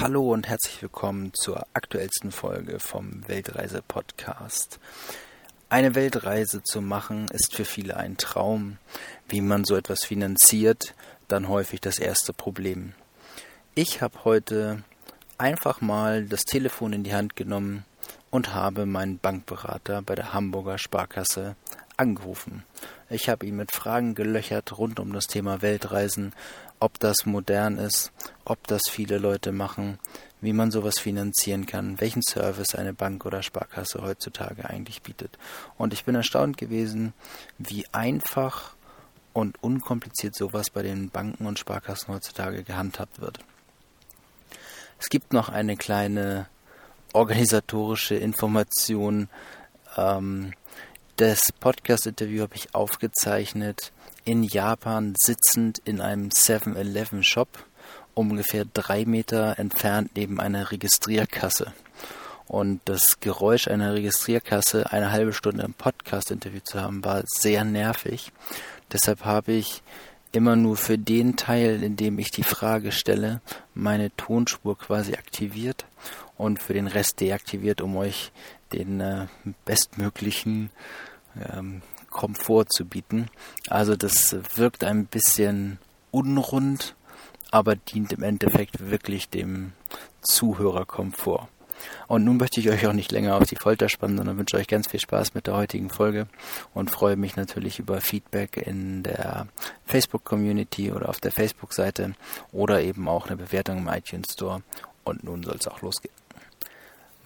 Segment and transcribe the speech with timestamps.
[0.00, 4.80] Hallo und herzlich willkommen zur aktuellsten Folge vom Weltreise Podcast.
[5.68, 8.78] Eine Weltreise zu machen ist für viele ein Traum.
[9.28, 10.94] Wie man so etwas finanziert,
[11.28, 12.94] dann häufig das erste Problem.
[13.74, 14.82] Ich habe heute
[15.36, 17.84] einfach mal das Telefon in die Hand genommen
[18.30, 21.56] und habe meinen Bankberater bei der Hamburger Sparkasse
[21.98, 22.64] angerufen.
[23.10, 26.32] Ich habe ihn mit Fragen gelöchert rund um das Thema Weltreisen,
[26.80, 28.10] ob das modern ist,
[28.44, 29.98] ob das viele Leute machen,
[30.40, 35.38] wie man sowas finanzieren kann, welchen Service eine Bank oder Sparkasse heutzutage eigentlich bietet.
[35.76, 37.12] Und ich bin erstaunt gewesen,
[37.58, 38.74] wie einfach
[39.32, 43.38] und unkompliziert sowas bei den Banken und Sparkassen heutzutage gehandhabt wird.
[44.98, 46.46] Es gibt noch eine kleine
[47.12, 49.28] organisatorische Information.
[49.96, 50.52] Ähm,
[51.16, 53.92] das Podcast-Interview habe ich aufgezeichnet
[54.24, 57.48] in Japan sitzend in einem 7-Eleven-Shop,
[58.14, 61.72] ungefähr drei Meter entfernt neben einer Registrierkasse.
[62.46, 68.32] Und das Geräusch einer Registrierkasse eine halbe Stunde im Podcast-Interview zu haben, war sehr nervig.
[68.92, 69.82] Deshalb habe ich
[70.32, 73.40] immer nur für den Teil, in dem ich die Frage stelle,
[73.74, 75.86] meine Tonspur quasi aktiviert
[76.36, 78.32] und für den Rest deaktiviert, um euch
[78.72, 79.26] den äh,
[79.64, 80.70] bestmöglichen
[81.52, 83.28] ähm, Komfort zu bieten.
[83.68, 85.78] Also das wirkt ein bisschen
[86.10, 86.94] unrund,
[87.50, 89.72] aber dient im Endeffekt wirklich dem
[90.22, 91.48] Zuhörerkomfort.
[92.08, 94.66] Und nun möchte ich euch auch nicht länger auf die Folter spannen, sondern wünsche euch
[94.66, 96.26] ganz viel Spaß mit der heutigen Folge
[96.74, 99.46] und freue mich natürlich über Feedback in der
[99.86, 102.14] Facebook-Community oder auf der Facebook-Seite
[102.52, 104.62] oder eben auch eine Bewertung im iTunes Store.
[105.04, 106.14] Und nun soll es auch losgehen.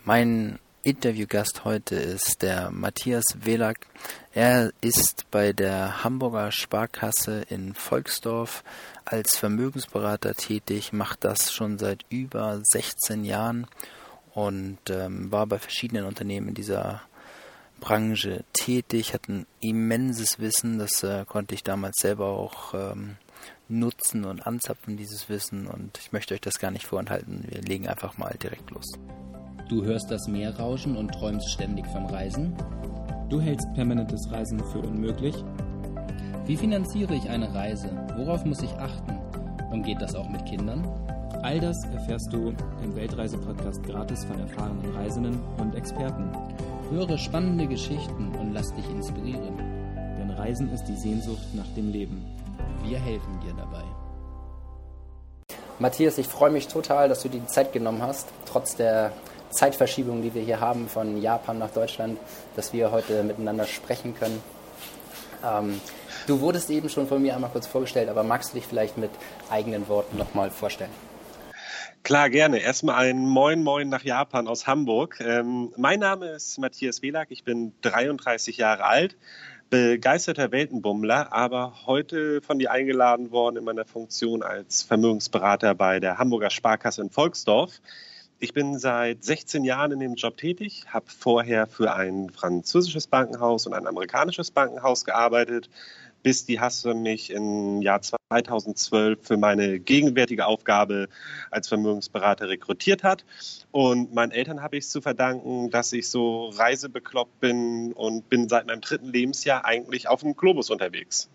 [0.04, 3.86] Mein Interviewgast heute ist der Matthias Welak.
[4.34, 8.62] Er ist bei der Hamburger Sparkasse in Volksdorf
[9.06, 13.66] als Vermögensberater tätig, macht das schon seit über 16 Jahren
[14.34, 17.00] und ähm, war bei verschiedenen Unternehmen in dieser
[17.80, 23.16] Branche tätig, hat ein immenses Wissen, das äh, konnte ich damals selber auch ähm,
[23.68, 27.46] nutzen und anzapfen, dieses Wissen und ich möchte euch das gar nicht vorenthalten.
[27.48, 28.98] Wir legen einfach mal direkt los.
[29.68, 32.54] Du hörst das Meer rauschen und träumst ständig vom Reisen?
[33.30, 35.34] Du hältst permanentes Reisen für unmöglich?
[36.44, 37.88] Wie finanziere ich eine Reise?
[38.14, 39.18] Worauf muss ich achten?
[39.72, 40.86] Und geht das auch mit Kindern?
[41.42, 46.30] All das erfährst du im Weltreise-Podcast gratis von erfahrenen Reisenden und Experten.
[46.90, 49.56] Höre spannende Geschichten und lass dich inspirieren.
[50.18, 52.22] Denn Reisen ist die Sehnsucht nach dem Leben.
[52.84, 53.84] Wir helfen dir dabei.
[55.78, 59.10] Matthias, ich freue mich total, dass du dir die Zeit genommen hast, trotz der
[59.54, 62.18] Zeitverschiebung, die wir hier haben von Japan nach Deutschland,
[62.56, 64.42] dass wir heute miteinander sprechen können.
[65.44, 65.80] Ähm,
[66.26, 69.10] du wurdest eben schon von mir einmal kurz vorgestellt, aber magst du dich vielleicht mit
[69.50, 70.90] eigenen Worten nochmal vorstellen?
[72.02, 72.58] Klar, gerne.
[72.58, 75.20] Erstmal ein Moin Moin nach Japan aus Hamburg.
[75.20, 79.16] Ähm, mein Name ist Matthias Welak, ich bin 33 Jahre alt,
[79.70, 86.18] begeisterter Weltenbummler, aber heute von dir eingeladen worden in meiner Funktion als Vermögensberater bei der
[86.18, 87.80] Hamburger Sparkasse in Volksdorf.
[88.44, 93.66] Ich bin seit 16 Jahren in dem Job tätig, habe vorher für ein französisches Bankenhaus
[93.66, 95.70] und ein amerikanisches Bankenhaus gearbeitet,
[96.22, 101.08] bis die Hasse mich im Jahr 2012 für meine gegenwärtige Aufgabe
[101.50, 103.24] als Vermögensberater rekrutiert hat.
[103.70, 108.50] Und meinen Eltern habe ich es zu verdanken, dass ich so reisebekloppt bin und bin
[108.50, 111.30] seit meinem dritten Lebensjahr eigentlich auf dem Globus unterwegs.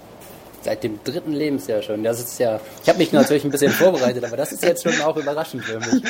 [0.61, 2.03] Seit dem dritten Lebensjahr schon.
[2.03, 2.59] Das ist ja.
[2.83, 5.79] Ich habe mich natürlich ein bisschen vorbereitet, aber das ist jetzt schon auch überraschend für
[5.79, 6.03] mich.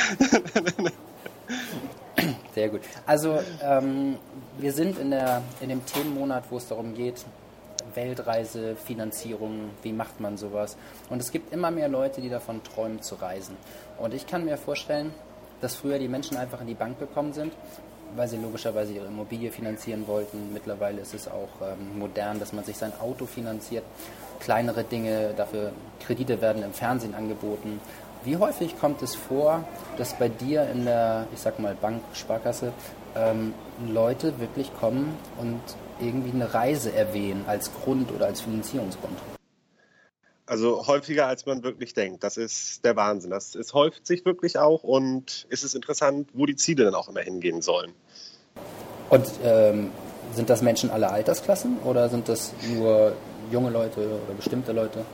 [2.54, 2.80] Sehr gut.
[3.06, 4.16] Also ähm,
[4.58, 7.24] wir sind in, der, in dem Themenmonat, wo es darum geht,
[7.94, 10.76] Weltreise, Finanzierung, wie macht man sowas.
[11.08, 13.56] Und es gibt immer mehr Leute, die davon träumen zu reisen.
[13.98, 15.14] Und ich kann mir vorstellen,
[15.60, 17.52] dass früher die Menschen einfach in die Bank gekommen sind
[18.16, 20.52] weil sie logischerweise ihre Immobilie finanzieren wollten.
[20.52, 23.84] Mittlerweile ist es auch ähm, modern, dass man sich sein Auto finanziert.
[24.40, 27.80] Kleinere Dinge, dafür Kredite werden im Fernsehen angeboten.
[28.24, 29.64] Wie häufig kommt es vor,
[29.96, 32.72] dass bei dir in der, ich sag mal, Bank, Sparkasse,
[33.16, 33.54] ähm,
[33.88, 35.60] Leute wirklich kommen und
[36.00, 39.16] irgendwie eine Reise erwähnen als Grund oder als Finanzierungsgrund?
[40.46, 42.24] Also häufiger, als man wirklich denkt.
[42.24, 43.30] Das ist der Wahnsinn.
[43.30, 47.08] Das es häuft sich wirklich auch und es ist interessant, wo die Ziele dann auch
[47.08, 47.92] immer hingehen sollen.
[49.10, 49.92] Und ähm,
[50.34, 53.14] sind das Menschen aller Altersklassen oder sind das nur
[53.50, 55.04] junge Leute oder bestimmte Leute?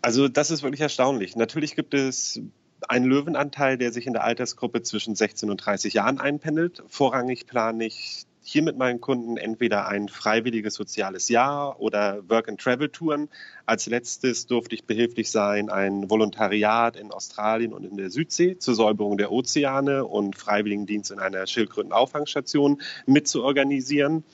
[0.00, 1.36] Also das ist wirklich erstaunlich.
[1.36, 2.40] Natürlich gibt es
[2.88, 6.82] einen Löwenanteil, der sich in der Altersgruppe zwischen 16 und 30 Jahren einpendelt.
[6.88, 13.28] Vorrangig plane ich hier mit meinen Kunden entweder ein freiwilliges soziales Jahr oder Work-and-Travel-Touren.
[13.66, 18.74] Als letztes durfte ich behilflich sein, ein Volontariat in Australien und in der Südsee zur
[18.74, 24.24] Säuberung der Ozeane und Freiwilligendienst in einer Schildkrötenauffangstation mitzuorganisieren.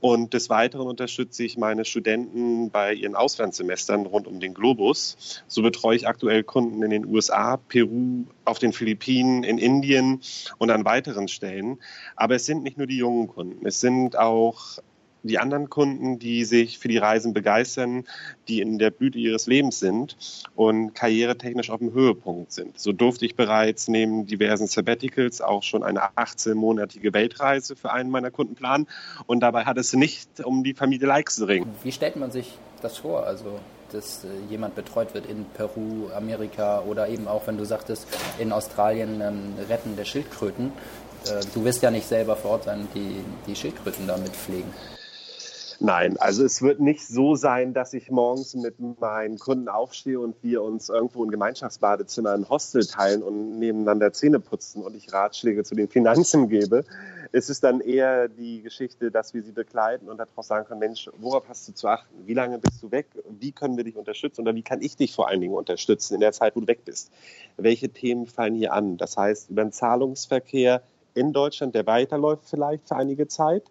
[0.00, 5.42] Und des Weiteren unterstütze ich meine Studenten bei ihren Auslandssemestern rund um den Globus.
[5.48, 10.20] So betreue ich aktuell Kunden in den USA, Peru, auf den Philippinen, in Indien
[10.58, 11.78] und an weiteren Stellen.
[12.14, 14.78] Aber es sind nicht nur die jungen Kunden, es sind auch
[15.22, 18.04] die anderen Kunden, die sich für die Reisen begeistern,
[18.48, 20.16] die in der Blüte ihres Lebens sind
[20.54, 22.78] und karrieretechnisch auf dem Höhepunkt sind.
[22.78, 28.30] So durfte ich bereits neben diversen Sabbaticals auch schon eine 18-monatige Weltreise für einen meiner
[28.30, 28.86] Kunden planen
[29.26, 31.66] und dabei hat es nicht um die Familie Leixring.
[31.82, 33.24] Wie stellt man sich das vor?
[33.24, 33.58] Also
[33.92, 38.06] dass äh, jemand betreut wird in Peru, Amerika oder eben auch, wenn du sagtest,
[38.38, 40.72] in Australien ähm, Retten der Schildkröten.
[41.26, 44.72] Äh, du wirst ja nicht selber vor Ort sein, die die Schildkröten damit pflegen.
[45.80, 50.34] Nein, also es wird nicht so sein, dass ich morgens mit meinen Kunden aufstehe und
[50.42, 55.62] wir uns irgendwo in Gemeinschaftsbadezimmer ein Hostel teilen und nebeneinander Zähne putzen und ich Ratschläge
[55.62, 56.84] zu den Finanzen gebe.
[57.30, 61.08] Es ist dann eher die Geschichte, dass wir sie begleiten und darauf sagen können, Mensch,
[61.18, 62.26] worauf hast du zu achten?
[62.26, 63.06] Wie lange bist du weg?
[63.38, 64.40] Wie können wir dich unterstützen?
[64.40, 66.84] Oder wie kann ich dich vor allen Dingen unterstützen in der Zeit, wo du weg
[66.84, 67.12] bist?
[67.56, 68.96] Welche Themen fallen hier an?
[68.96, 70.82] Das heißt, über den Zahlungsverkehr
[71.14, 73.62] in Deutschland, der weiterläuft vielleicht für einige Zeit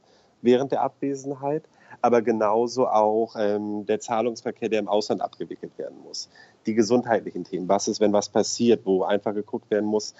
[0.41, 1.63] während der Abwesenheit
[2.01, 6.29] aber genauso auch ähm, der Zahlungsverkehr, der im Ausland abgewickelt werden muss.
[6.65, 10.13] Die gesundheitlichen Themen, was ist, wenn was passiert, wo einfach geguckt werden muss,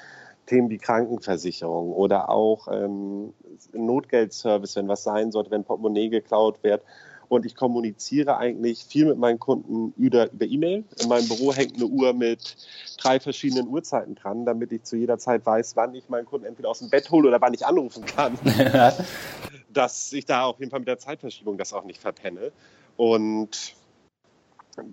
[0.48, 3.34] Themen wie Krankenversicherung oder auch ähm,
[3.74, 6.82] Notgeldservice, wenn was sein sollte, wenn Portemonnaie geklaut wird.
[7.30, 10.86] Und ich kommuniziere eigentlich viel mit meinen Kunden über, über E-Mail.
[11.02, 12.56] In meinem Büro hängt eine Uhr mit
[12.98, 16.70] drei verschiedenen Uhrzeiten dran, damit ich zu jeder Zeit weiß, wann ich meinen Kunden entweder
[16.70, 18.40] aus dem Bett hole oder wann ich anrufen kann.
[19.70, 22.52] dass ich da auf jeden Fall mit der Zeitverschiebung das auch nicht verpenne.
[22.96, 23.76] Und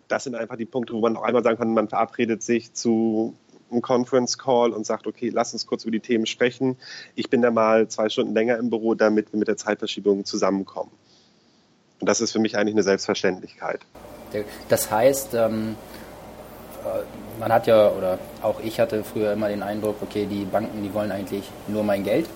[0.08, 3.34] das sind einfach die Punkte, wo man auch einmal sagen kann, man verabredet sich zu
[3.70, 6.76] einem Conference Call und sagt, okay, lass uns kurz über die Themen sprechen.
[7.14, 10.90] Ich bin da mal zwei Stunden länger im Büro, damit wir mit der Zeitverschiebung zusammenkommen.
[12.00, 13.80] Und das ist für mich eigentlich eine Selbstverständlichkeit.
[14.68, 15.76] Das heißt, ähm,
[16.84, 20.82] äh, man hat ja, oder auch ich hatte früher immer den Eindruck, okay, die Banken,
[20.82, 22.28] die wollen eigentlich nur mein Geld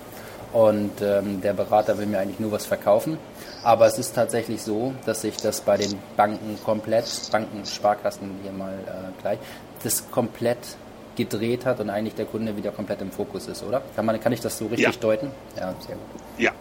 [0.53, 3.19] und ähm, der Berater will mir eigentlich nur was verkaufen.
[3.63, 8.53] Aber es ist tatsächlich so, dass sich das bei den Banken komplett, Banken, Sparkassen hier
[8.53, 9.39] mal äh, gleich,
[9.83, 10.59] das komplett
[11.17, 13.83] gedreht hat und eigentlich der Kunde wieder komplett im Fokus ist, oder?
[13.97, 15.01] Kann, man, kann ich das so richtig ja.
[15.01, 15.31] deuten?
[15.57, 16.23] Ja, sehr gut.
[16.39, 16.53] Ja,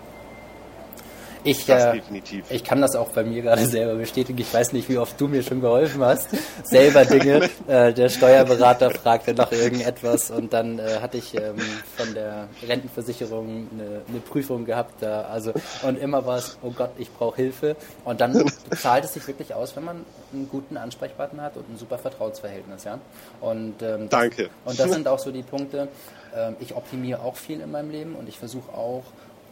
[1.44, 2.02] ich, äh,
[2.50, 4.40] ich kann das auch bei mir gerade selber bestätigen.
[4.40, 6.30] Ich weiß nicht, wie oft du mir schon geholfen hast.
[6.64, 7.50] Selber Dinge.
[7.68, 11.56] äh, der Steuerberater fragte nach irgendetwas und dann äh, hatte ich ähm,
[11.96, 15.02] von der Rentenversicherung eine, eine, Prüfung gehabt.
[15.02, 15.54] Da, also
[15.84, 17.76] und immer war es, oh Gott, ich brauche Hilfe.
[18.04, 18.46] Und dann
[18.76, 22.84] zahlt es sich wirklich aus, wenn man einen guten Ansprechpartner hat und ein super Vertrauensverhältnis.
[22.84, 23.00] Ja?
[23.42, 24.50] Und, ähm, das, Danke.
[24.66, 25.88] Und das sind auch so die Punkte.
[26.36, 29.04] Ähm, ich optimiere auch viel in meinem Leben und ich versuche auch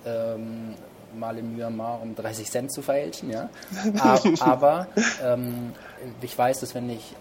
[0.06, 0.76] ähm,
[1.20, 3.50] mal in Myanmar um 30 Cent zu verhältschen, ja.
[4.40, 4.88] Aber
[5.24, 5.74] ähm,
[6.22, 7.16] ich weiß, dass wenn ich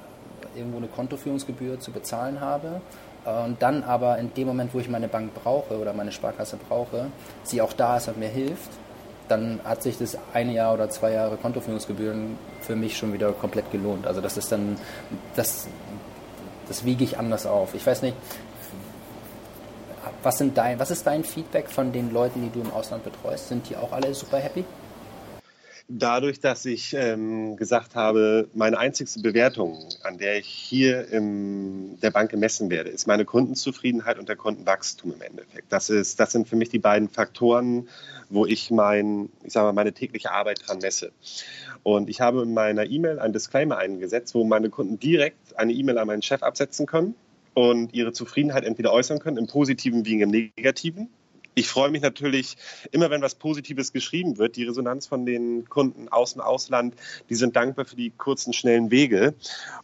[0.56, 2.80] irgendwo eine Kontoführungsgebühr zu bezahlen habe
[3.24, 6.58] äh, und dann aber in dem Moment, wo ich meine Bank brauche oder meine Sparkasse
[6.68, 7.06] brauche,
[7.42, 8.70] sie auch da ist und mir hilft,
[9.28, 13.70] dann hat sich das eine Jahr oder zwei Jahre Kontoführungsgebühren für mich schon wieder komplett
[13.72, 14.06] gelohnt.
[14.06, 14.76] Also das ist dann,
[15.34, 15.66] das,
[16.68, 17.74] das wiege ich anders auf.
[17.74, 18.16] Ich weiß nicht,
[20.24, 23.48] was, sind dein, was ist dein Feedback von den Leuten, die du im Ausland betreust?
[23.48, 24.64] Sind die auch alle super happy?
[25.86, 32.10] Dadurch, dass ich ähm, gesagt habe, meine einzigste Bewertung, an der ich hier in der
[32.10, 35.70] Bank gemessen werde, ist meine Kundenzufriedenheit und der Kundenwachstum im Endeffekt.
[35.70, 37.90] Das, ist, das sind für mich die beiden Faktoren,
[38.30, 41.12] wo ich mein, ich sage mal, meine tägliche Arbeit dran messe.
[41.82, 45.98] Und ich habe in meiner E-Mail ein Disclaimer eingesetzt, wo meine Kunden direkt eine E-Mail
[45.98, 47.14] an meinen Chef absetzen können
[47.54, 51.08] und ihre Zufriedenheit entweder äußern können, im Positiven wie im Negativen.
[51.56, 52.56] Ich freue mich natürlich
[52.90, 54.56] immer, wenn was Positives geschrieben wird.
[54.56, 56.96] Die Resonanz von den Kunden aus dem Ausland,
[57.30, 59.34] die sind dankbar für die kurzen, schnellen Wege.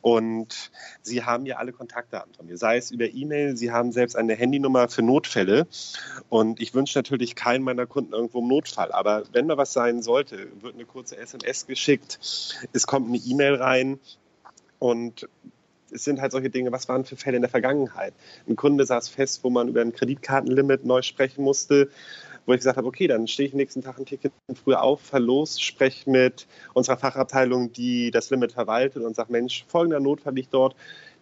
[0.00, 0.73] Und
[1.03, 4.35] sie haben ja alle Kontaktdaten von mir, sei es über E-Mail, sie haben selbst eine
[4.35, 5.69] Handynummer für Notfälle.
[6.29, 8.91] Und ich wünsche natürlich keinen meiner Kunden irgendwo im Notfall.
[8.91, 12.19] Aber wenn mal was sein sollte, wird eine kurze SMS geschickt,
[12.73, 14.00] es kommt eine E-Mail rein.
[14.81, 15.29] Und
[15.92, 18.14] es sind halt solche Dinge, was waren für Fälle in der Vergangenheit?
[18.49, 21.88] Ein Kunde saß fest, wo man über ein Kreditkartenlimit neu sprechen musste,
[22.47, 24.32] wo ich gesagt habe, okay, dann stehe ich nächsten Tag ein Ticket
[24.62, 29.64] früher auf, fahr los, spreche mit unserer Fachabteilung, die das Limit verwaltet und sage, Mensch,
[29.68, 30.75] folgender Notfall liegt dort.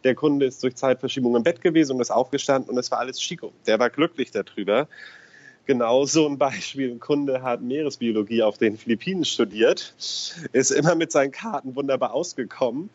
[0.04, 3.18] Der Kunde ist durch Zeitverschiebung im Bett gewesen und ist aufgestanden und es war alles
[3.18, 3.52] Chico.
[3.66, 4.88] Der war glücklich darüber
[5.68, 6.90] genau so ein Beispiel.
[6.90, 9.94] Ein Kunde hat Meeresbiologie auf den Philippinen studiert,
[10.52, 12.90] ist immer mit seinen Karten wunderbar ausgekommen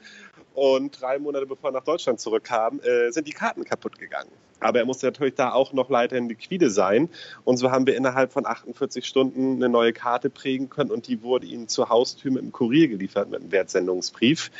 [0.54, 4.32] und drei Monate bevor er nach Deutschland zurückkam, äh, sind die Karten kaputt gegangen.
[4.60, 7.10] Aber er musste natürlich da auch noch weiterhin liquide sein.
[7.44, 11.22] Und so haben wir innerhalb von 48 Stunden eine neue Karte prägen können und die
[11.22, 14.52] wurde ihm zur Haustür mit dem Kurier geliefert, mit einem Wertsendungsbrief.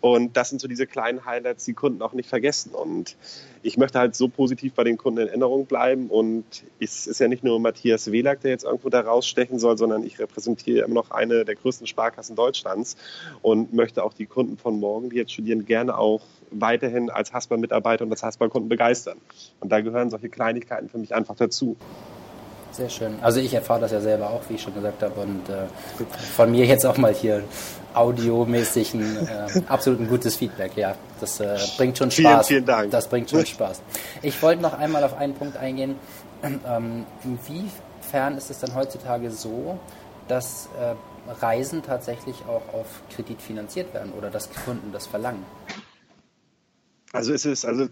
[0.00, 2.72] Und das sind so diese kleinen Highlights, die Kunden auch nicht vergessen.
[2.72, 3.16] Und
[3.62, 6.08] ich möchte halt so positiv bei den Kunden in Erinnerung bleiben.
[6.08, 6.44] Und
[6.80, 10.18] es ist ja nicht nur Matthias Welack, der jetzt irgendwo da rausstechen soll, sondern ich
[10.18, 12.96] repräsentiere immer noch eine der größten Sparkassen Deutschlands
[13.42, 18.04] und möchte auch die Kunden von morgen, die jetzt studieren, gerne auch weiterhin als Haspa-Mitarbeiter
[18.04, 19.18] und als Haspa-Kunden begeistern.
[19.60, 21.76] Und da gehören solche Kleinigkeiten für mich einfach dazu.
[22.72, 23.18] Sehr schön.
[23.20, 25.20] Also ich erfahre das ja selber auch, wie ich schon gesagt habe.
[25.20, 25.66] Und äh,
[26.36, 27.42] von mir jetzt auch mal hier
[27.94, 30.76] audiomäßig ein äh, absolut ein gutes Feedback.
[30.76, 32.46] Ja, das äh, bringt schon Spaß.
[32.46, 32.90] Vielen, vielen Dank.
[32.92, 33.82] Das bringt schon Spaß.
[34.22, 35.96] Ich wollte noch einmal auf einen Punkt eingehen.
[36.42, 39.78] Ähm, inwiefern ist es dann heutzutage so,
[40.28, 40.94] dass äh,
[41.44, 45.44] Reisen tatsächlich auch auf Kredit finanziert werden oder dass Kunden das verlangen?
[47.12, 47.88] Also es ist, also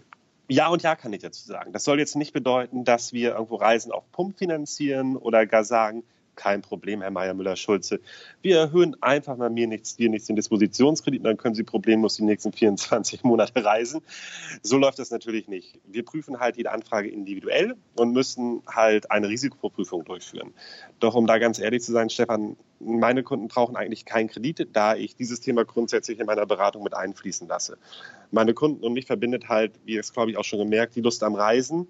[0.47, 1.73] ja und ja kann ich dazu sagen.
[1.73, 6.03] Das soll jetzt nicht bedeuten, dass wir irgendwo Reisen auf Pump finanzieren oder gar sagen,
[6.39, 7.99] kein Problem, Herr Meier Müller-Schulze.
[8.41, 12.23] Wir erhöhen einfach mal mir nichts, dir nichts den Dispositionskredit, dann können Sie problemlos die
[12.23, 14.01] nächsten 24 Monate reisen.
[14.63, 15.79] So läuft das natürlich nicht.
[15.85, 20.53] Wir prüfen halt jede Anfrage individuell und müssen halt eine Risikoprüfung durchführen.
[21.01, 24.95] Doch um da ganz ehrlich zu sein, Stefan, meine Kunden brauchen eigentlich keinen Kredit, da
[24.95, 27.77] ich dieses Thema grundsätzlich in meiner Beratung mit einfließen lasse.
[28.31, 31.01] Meine Kunden und mich verbindet halt, wie ihr es glaube ich auch schon gemerkt, die
[31.01, 31.87] Lust am Reisen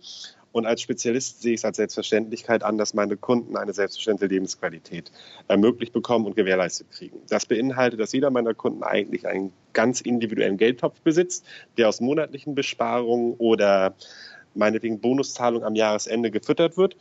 [0.52, 5.12] und als Spezialist sehe ich es als Selbstverständlichkeit an, dass meine Kunden eine selbstverständliche Lebensqualität
[5.48, 7.18] ermöglicht bekommen und gewährleistet kriegen.
[7.30, 11.46] Das beinhaltet, dass jeder meiner Kunden eigentlich einen ganz individuellen Geldtopf besitzt,
[11.78, 13.94] der aus monatlichen Besparungen oder
[14.56, 16.96] meinetwegen Bonuszahlung am Jahresende gefüttert wird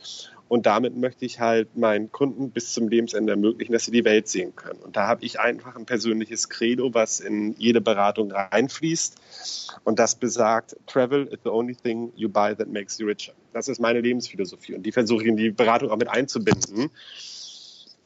[0.49, 4.27] und damit möchte ich halt meinen Kunden bis zum Lebensende ermöglichen, dass sie die Welt
[4.27, 4.79] sehen können.
[4.79, 9.79] Und da habe ich einfach ein persönliches Credo, was in jede Beratung reinfließt.
[9.83, 13.33] Und das besagt, Travel is the only thing you buy that makes you richer.
[13.53, 14.73] Das ist meine Lebensphilosophie.
[14.73, 16.89] Und die versuche ich in die Beratung auch mit einzubinden.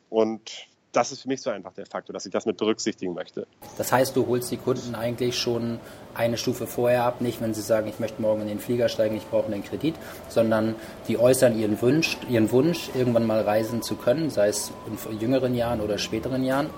[0.10, 3.48] Und das ist für mich so einfach der Faktor, dass ich das mit berücksichtigen möchte.
[3.78, 5.80] Das heißt, du holst die Kunden eigentlich schon
[6.14, 9.18] eine Stufe vorher ab, nicht wenn sie sagen, ich möchte morgen in den Flieger steigen,
[9.18, 9.96] ich brauche einen Kredit,
[10.30, 10.76] sondern
[11.08, 14.72] die äußern ihren Wunsch, ihren Wunsch, irgendwann mal reisen zu können, sei es
[15.10, 16.70] in jüngeren Jahren oder späteren Jahren.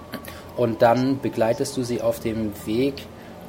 [0.55, 3.05] Und dann begleitest du sie auf dem Weg,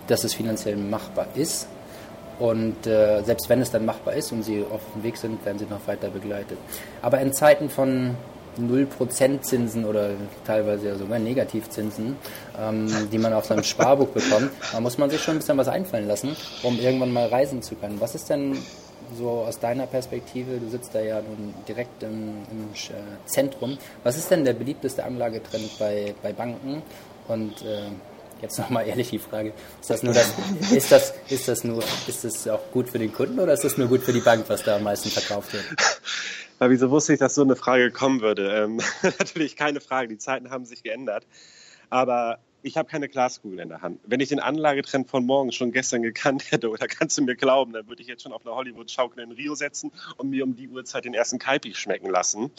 [0.08, 1.68] dass es finanziell machbar ist.
[2.40, 5.58] Und äh, selbst wenn es dann machbar ist und sie auf dem Weg sind, werden
[5.58, 6.58] sie noch weiter begleitet.
[7.00, 8.16] Aber in Zeiten von
[8.58, 10.10] 0% Zinsen oder
[10.46, 12.16] teilweise ja sogar Negativzinsen,
[12.58, 15.68] ähm, die man auf seinem Sparbuch bekommt, da muss man sich schon ein bisschen was
[15.68, 18.00] einfallen lassen, um irgendwann mal reisen zu können.
[18.00, 18.56] Was ist denn
[19.16, 24.16] so aus deiner Perspektive, du sitzt da ja nun direkt im, im äh, Zentrum, was
[24.16, 26.82] ist denn der beliebteste Anlagetrend bei, bei Banken
[27.28, 27.90] und äh,
[28.42, 30.30] Jetzt nochmal ehrlich die Frage, ist das nur das,
[30.70, 33.78] ist das, ist das nur, ist das auch gut für den Kunden oder ist das
[33.78, 35.64] nur gut für die Bank, was da am meisten verkauft wird?
[36.58, 38.64] Weil wieso wusste ich, dass so eine Frage kommen würde?
[38.64, 38.80] Ähm,
[39.18, 41.26] natürlich keine Frage, die Zeiten haben sich geändert.
[41.90, 44.00] Aber ich habe keine Glaskugel in der Hand.
[44.04, 47.72] Wenn ich den Anlagetrend von morgen schon gestern gekannt hätte, oder kannst du mir glauben,
[47.72, 50.68] dann würde ich jetzt schon auf eine Hollywood-Schaukel in Rio setzen und mir um die
[50.68, 52.50] Uhrzeit den ersten Kaipi schmecken lassen.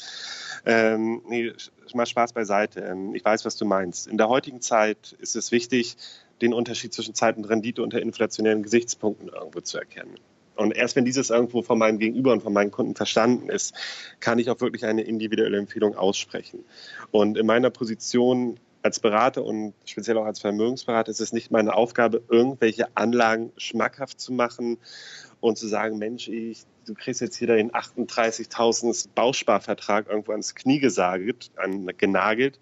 [0.66, 1.52] Ähm, nee,
[1.94, 2.82] mal Spaß beiseite.
[2.82, 4.08] Ähm, ich weiß, was du meinst.
[4.08, 5.98] In der heutigen Zeit ist es wichtig,
[6.42, 10.16] den Unterschied zwischen Zeit und Rendite unter inflationären Gesichtspunkten irgendwo zu erkennen.
[10.58, 13.74] Und erst wenn dieses irgendwo von meinem Gegenüber und von meinen Kunden verstanden ist,
[14.20, 16.66] kann ich auch wirklich eine individuelle Empfehlung aussprechen.
[17.12, 21.76] Und in meiner Position als Berater und speziell auch als Vermögensberater ist es nicht meine
[21.76, 24.78] Aufgabe, irgendwelche Anlagen schmackhaft zu machen
[25.40, 30.80] und zu sagen, Mensch, ich, du kriegst jetzt hier den 38.000 Bausparvertrag irgendwo ans Knie
[30.80, 32.60] gesagelt, an, genagelt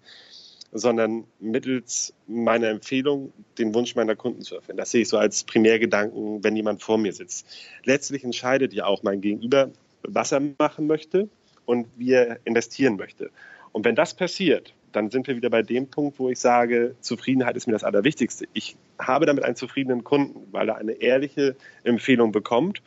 [0.72, 4.78] sondern mittels meiner Empfehlung den Wunsch meiner Kunden zu erfüllen.
[4.78, 7.46] Das sehe ich so als Primärgedanken, wenn jemand vor mir sitzt.
[7.84, 9.70] Letztlich entscheidet ja auch mein Gegenüber,
[10.02, 11.28] was er machen möchte
[11.64, 13.30] und wie er investieren möchte.
[13.72, 17.56] Und wenn das passiert, dann sind wir wieder bei dem Punkt, wo ich sage, Zufriedenheit
[17.56, 18.46] ist mir das Allerwichtigste.
[18.54, 21.54] Ich habe damit einen zufriedenen Kunden, weil er eine ehrliche
[21.84, 22.82] Empfehlung bekommt.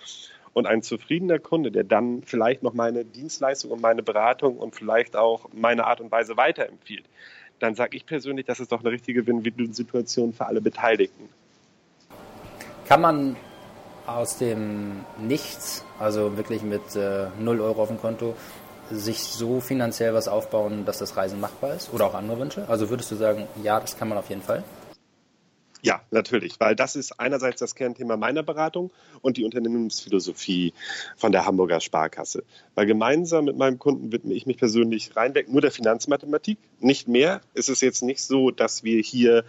[0.54, 5.16] Und ein zufriedener Kunde, der dann vielleicht noch meine Dienstleistung und meine Beratung und vielleicht
[5.16, 7.06] auch meine Art und Weise weiterempfiehlt,
[7.60, 11.30] dann sage ich persönlich, das ist doch eine richtige Win-Win-Situation für alle Beteiligten.
[12.88, 13.36] Kann man
[14.08, 18.36] aus dem Nichts, also wirklich mit äh, 0 Euro auf dem Konto,
[18.90, 21.94] sich so finanziell was aufbauen, dass das Reisen machbar ist?
[21.94, 22.68] Oder auch andere Wünsche?
[22.68, 24.64] Also würdest du sagen, ja, das kann man auf jeden Fall?
[25.82, 30.74] Ja, natürlich, weil das ist einerseits das Kernthema meiner Beratung und die Unternehmensphilosophie
[31.16, 32.44] von der Hamburger Sparkasse.
[32.76, 37.40] Weil gemeinsam mit meinem Kunden widme ich mich persönlich reinweg nur der Finanzmathematik, nicht mehr.
[37.54, 39.46] Es ist jetzt nicht so, dass wir hier,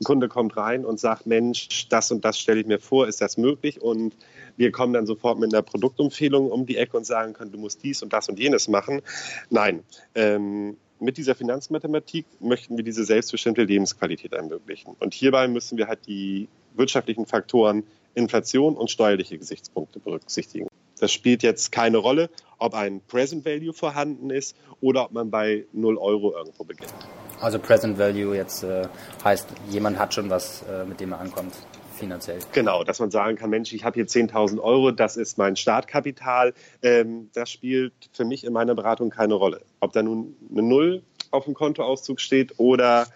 [0.00, 3.20] ein Kunde kommt rein und sagt, Mensch, das und das stelle ich mir vor, ist
[3.22, 3.80] das möglich?
[3.80, 4.14] Und
[4.56, 7.82] wir kommen dann sofort mit einer Produktempfehlung um die Ecke und sagen können, du musst
[7.82, 9.00] dies und das und jenes machen.
[9.48, 9.82] Nein,
[10.14, 14.94] ähm, mit dieser Finanzmathematik möchten wir diese selbstbestimmte Lebensqualität ermöglichen.
[14.98, 20.68] Und hierbei müssen wir halt die wirtschaftlichen Faktoren Inflation und steuerliche Gesichtspunkte berücksichtigen.
[20.98, 22.28] Das spielt jetzt keine Rolle,
[22.58, 26.92] ob ein Present Value vorhanden ist oder ob man bei 0 Euro irgendwo beginnt.
[27.40, 28.86] Also Present Value jetzt äh,
[29.24, 31.54] heißt, jemand hat schon was, äh, mit dem er ankommt
[32.00, 32.38] finanziell.
[32.52, 36.52] Genau, dass man sagen kann, Mensch, ich habe hier 10.000 Euro, das ist mein Startkapital.
[36.82, 39.62] Ähm, das spielt für mich in meiner Beratung keine Rolle.
[39.78, 43.06] Ob da nun eine Null auf dem Kontoauszug steht oder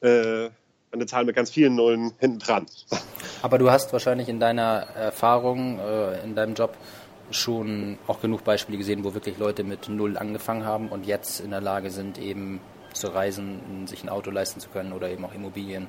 [0.00, 0.48] äh,
[0.92, 2.66] eine Zahl mit ganz vielen Nullen hinten dran.
[3.42, 6.76] Aber du hast wahrscheinlich in deiner Erfahrung, äh, in deinem Job
[7.30, 11.50] schon auch genug Beispiele gesehen, wo wirklich Leute mit Null angefangen haben und jetzt in
[11.50, 12.60] der Lage sind, eben
[12.92, 15.88] zu reisen, sich ein Auto leisten zu können oder eben auch Immobilien.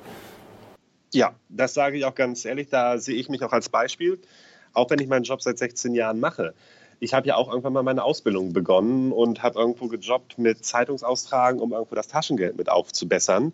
[1.12, 4.18] Ja, das sage ich auch ganz ehrlich, da sehe ich mich auch als Beispiel,
[4.72, 6.54] auch wenn ich meinen Job seit 16 Jahren mache.
[7.00, 11.60] Ich habe ja auch irgendwann mal meine Ausbildung begonnen und habe irgendwo gejobbt mit Zeitungsaustragen,
[11.60, 13.52] um irgendwo das Taschengeld mit aufzubessern.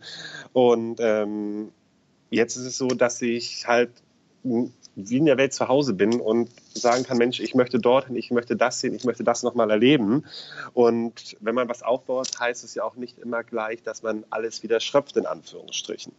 [0.53, 1.73] Und ähm,
[2.31, 3.91] jetzt ist es so, dass ich halt
[4.43, 8.31] wie in der Welt zu Hause bin und sagen kann, Mensch, ich möchte dorthin, ich
[8.31, 10.25] möchte das sehen, ich möchte das nochmal erleben.
[10.75, 14.63] Und wenn man was aufbaut, heißt es ja auch nicht immer gleich, dass man alles
[14.63, 16.13] wieder schröpft, in Anführungsstrichen.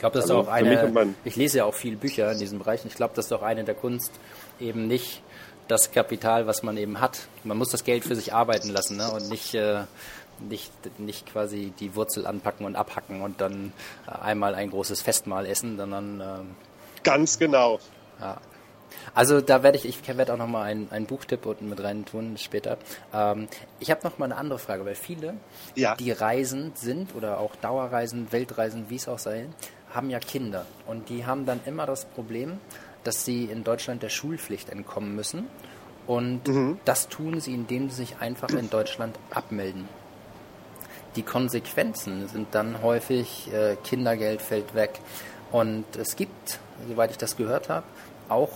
[0.00, 2.86] Ich glaube, das ist auch eine, ich lese ja auch viele Bücher in diesem Bereich.
[2.86, 4.10] Ich glaube, das ist auch eine der Kunst,
[4.58, 5.20] eben nicht
[5.68, 7.28] das Kapital, was man eben hat.
[7.44, 9.10] Man muss das Geld für sich arbeiten lassen ne?
[9.10, 9.82] und nicht, äh,
[10.38, 13.74] nicht, nicht quasi die Wurzel anpacken und abhacken und dann
[14.06, 16.22] äh, einmal ein großes Festmahl essen, sondern.
[16.22, 16.56] Ähm,
[17.02, 17.78] Ganz genau.
[18.18, 18.40] Ja.
[19.14, 22.38] Also da werde ich, ich werde auch nochmal einen, einen Buchtipp unten mit rein tun
[22.38, 22.78] später.
[23.12, 23.48] Ähm,
[23.80, 25.34] ich habe nochmal eine andere Frage, weil viele,
[25.74, 25.94] ja.
[25.96, 29.46] die reisend sind oder auch Dauerreisen, Weltreisen, wie es auch sei,
[29.92, 32.58] haben ja Kinder und die haben dann immer das Problem,
[33.04, 35.46] dass sie in Deutschland der Schulpflicht entkommen müssen.
[36.06, 36.78] Und mhm.
[36.84, 39.88] das tun sie, indem sie sich einfach in Deutschland abmelden.
[41.16, 45.00] Die Konsequenzen sind dann häufig, äh, Kindergeld fällt weg.
[45.50, 47.86] Und es gibt, soweit ich das gehört habe,
[48.28, 48.50] auch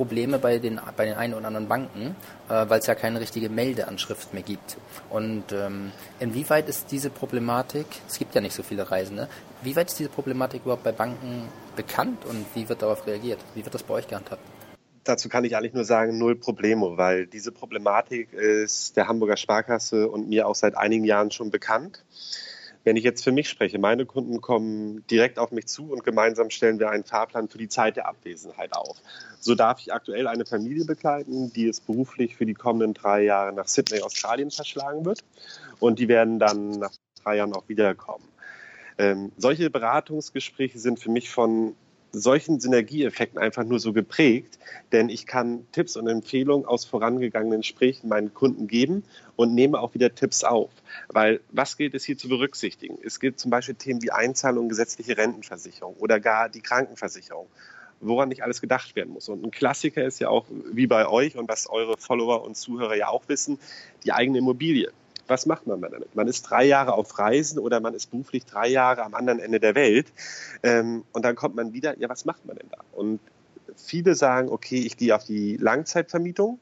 [0.00, 2.16] Probleme bei den, bei den einen oder anderen Banken,
[2.48, 4.78] äh, weil es ja keine richtige Meldeanschrift mehr gibt.
[5.10, 9.28] Und ähm, inwieweit ist diese Problematik, es gibt ja nicht so viele Reisende,
[9.60, 13.40] wie weit ist diese Problematik überhaupt bei Banken bekannt und wie wird darauf reagiert?
[13.54, 14.40] Wie wird das bei euch gehandhabt?
[15.04, 20.08] Dazu kann ich eigentlich nur sagen, null Probleme, weil diese Problematik ist der Hamburger Sparkasse
[20.08, 22.02] und mir auch seit einigen Jahren schon bekannt.
[22.82, 26.48] Wenn ich jetzt für mich spreche, meine Kunden kommen direkt auf mich zu und gemeinsam
[26.48, 28.96] stellen wir einen Fahrplan für die Zeit der Abwesenheit auf.
[29.38, 33.52] So darf ich aktuell eine Familie begleiten, die es beruflich für die kommenden drei Jahre
[33.52, 35.24] nach Sydney, Australien verschlagen wird.
[35.78, 38.24] Und die werden dann nach drei Jahren auch wiederkommen.
[38.96, 41.74] Ähm, solche Beratungsgespräche sind für mich von
[42.12, 44.58] solchen Synergieeffekten einfach nur so geprägt,
[44.92, 49.04] denn ich kann Tipps und Empfehlungen aus vorangegangenen Gesprächen meinen Kunden geben
[49.36, 50.70] und nehme auch wieder Tipps auf.
[51.08, 52.98] Weil was gilt es hier zu berücksichtigen?
[53.04, 57.46] Es gilt zum Beispiel Themen wie Einzahlung, gesetzliche Rentenversicherung oder gar die Krankenversicherung
[58.02, 59.28] woran nicht alles gedacht werden muss.
[59.28, 62.96] Und ein Klassiker ist ja auch, wie bei euch und was eure Follower und Zuhörer
[62.96, 63.58] ja auch wissen,
[64.04, 64.90] die eigene Immobilie
[65.30, 66.14] was macht man damit?
[66.14, 69.60] Man ist drei Jahre auf Reisen oder man ist beruflich drei Jahre am anderen Ende
[69.60, 70.12] der Welt
[70.62, 72.78] ähm, und dann kommt man wieder, ja, was macht man denn da?
[72.92, 73.20] Und
[73.76, 76.58] viele sagen, okay, ich gehe auf die Langzeitvermietung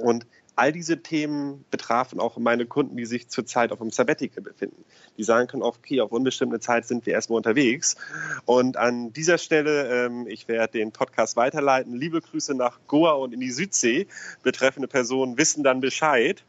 [0.00, 4.84] und all diese Themen betrafen auch meine Kunden, die sich zurzeit auf einem Sabbatical befinden.
[5.16, 7.96] Die sagen können, okay, auf unbestimmte Zeit sind wir erstmal unterwegs.
[8.44, 11.94] Und an dieser Stelle, ähm, ich werde den Podcast weiterleiten.
[11.94, 14.06] Liebe Grüße nach Goa und in die Südsee.
[14.42, 16.44] Betreffende Personen wissen dann Bescheid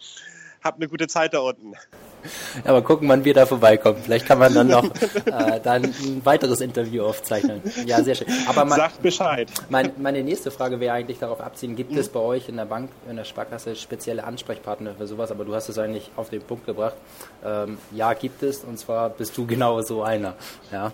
[0.63, 1.73] habt eine gute Zeit da unten.
[2.63, 4.01] Aber gucken, wann wir da vorbeikommen.
[4.01, 7.61] Vielleicht kann man dann noch äh, dann ein weiteres Interview aufzeichnen.
[7.85, 8.27] Ja, sehr schön.
[8.47, 9.51] Aber man, Sagt Bescheid.
[9.69, 11.97] Mein, meine nächste Frage wäre eigentlich darauf abziehen, gibt mhm.
[11.97, 15.31] es bei euch in der Bank, in der Sparkasse spezielle Ansprechpartner für sowas?
[15.31, 16.95] Aber du hast es eigentlich auf den Punkt gebracht.
[17.43, 18.63] Ähm, ja, gibt es.
[18.63, 20.35] Und zwar bist du genau so einer.
[20.71, 20.93] Ja.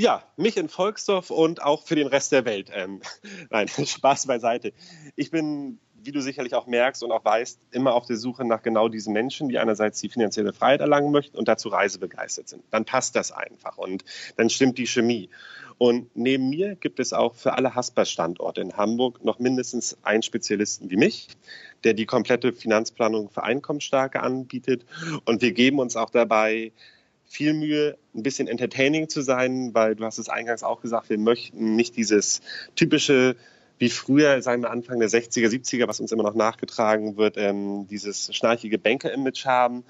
[0.00, 2.70] Ja, mich in Volksdorf und auch für den Rest der Welt.
[2.72, 3.02] Ähm,
[3.50, 4.72] nein, Spaß beiseite.
[5.16, 8.62] Ich bin wie du sicherlich auch merkst und auch weißt, immer auf der Suche nach
[8.62, 12.62] genau diesen Menschen, die einerseits die finanzielle Freiheit erlangen möchten und dazu reisebegeistert sind.
[12.70, 14.06] Dann passt das einfach und
[14.38, 15.28] dann stimmt die Chemie.
[15.76, 20.88] Und neben mir gibt es auch für alle Hasper-Standorte in Hamburg noch mindestens einen Spezialisten
[20.88, 21.28] wie mich,
[21.84, 24.86] der die komplette Finanzplanung für Einkommensstarke anbietet.
[25.26, 26.72] Und wir geben uns auch dabei
[27.26, 31.18] viel Mühe, ein bisschen entertaining zu sein, weil du hast es eingangs auch gesagt, wir
[31.18, 32.40] möchten nicht dieses
[32.76, 33.36] typische,
[33.78, 37.86] wie früher, sagen wir Anfang der 60er, 70er, was uns immer noch nachgetragen wird, ähm,
[37.88, 39.84] dieses schnarchige Banker-Image haben.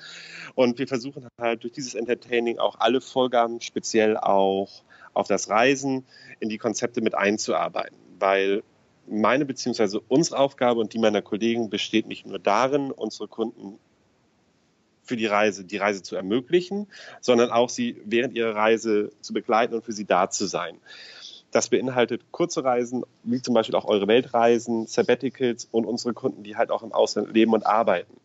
[0.54, 4.82] Und wir versuchen halt durch dieses Entertaining auch alle Vorgaben, speziell auch
[5.14, 6.04] auf das Reisen,
[6.38, 7.96] in die Konzepte mit einzuarbeiten.
[8.18, 8.62] Weil
[9.06, 10.00] meine bzw.
[10.08, 13.78] unsere Aufgabe und die meiner Kollegen besteht nicht nur darin, unsere Kunden
[15.02, 16.86] für die Reise, die Reise zu ermöglichen,
[17.22, 20.76] sondern auch sie während ihrer Reise zu begleiten und für sie da zu sein.
[21.50, 26.56] Das beinhaltet kurze Reisen, wie zum Beispiel auch eure Weltreisen, Sabbaticals und unsere Kunden, die
[26.56, 28.20] halt auch im Ausland leben und arbeiten.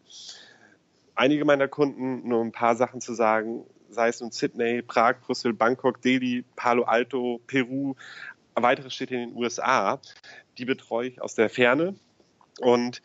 [1.16, 5.54] Einige meiner Kunden, nur ein paar Sachen zu sagen, sei es nun Sydney, Prag, Brüssel,
[5.54, 7.96] Bangkok, Delhi, Palo Alto, Peru,
[8.56, 10.00] weitere Städte in den USA,
[10.58, 11.96] die betreue ich aus der Ferne
[12.60, 13.02] und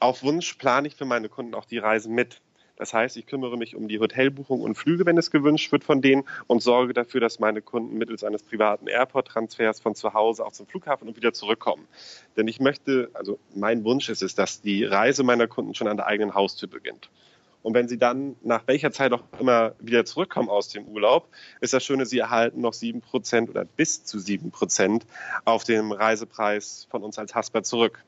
[0.00, 2.40] auf Wunsch plane ich für meine Kunden auch die Reisen mit.
[2.78, 6.00] Das heißt, ich kümmere mich um die Hotelbuchung und Flüge, wenn es gewünscht wird von
[6.00, 10.52] denen und sorge dafür, dass meine Kunden mittels eines privaten Airport-Transfers von zu Hause auch
[10.52, 11.88] zum Flughafen und wieder zurückkommen.
[12.36, 15.96] Denn ich möchte, also mein Wunsch ist es, dass die Reise meiner Kunden schon an
[15.96, 17.10] der eigenen Haustür beginnt.
[17.64, 21.28] Und wenn sie dann nach welcher Zeit auch immer wieder zurückkommen aus dem Urlaub,
[21.60, 25.04] ist das Schöne, sie erhalten noch sieben Prozent oder bis zu sieben Prozent
[25.44, 28.04] auf dem Reisepreis von uns als Hasper zurück.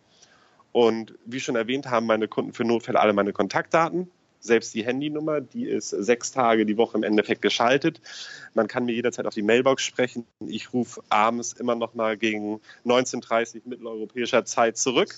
[0.71, 4.09] Und wie schon erwähnt, haben meine Kunden für Notfälle alle meine Kontaktdaten
[4.41, 8.01] selbst die Handynummer, die ist sechs Tage die Woche im Endeffekt geschaltet.
[8.55, 10.27] Man kann mir jederzeit auf die Mailbox sprechen.
[10.47, 15.15] Ich rufe abends immer noch mal gegen 19.30 mitteleuropäischer Zeit zurück.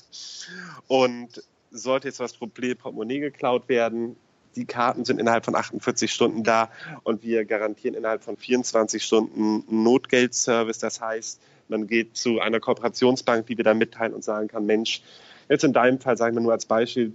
[0.89, 4.17] Und sollte jetzt was Problem Portemonnaie geklaut werden,
[4.57, 6.71] die Karten sind innerhalb von 48 Stunden da
[7.05, 10.79] und wir garantieren innerhalb von 24 Stunden Notgeldservice.
[10.79, 15.03] Das heißt, man geht zu einer Kooperationsbank, die wir dann mitteilen und sagen kann, Mensch,
[15.49, 17.15] jetzt in deinem Fall sagen wir nur als Beispiel,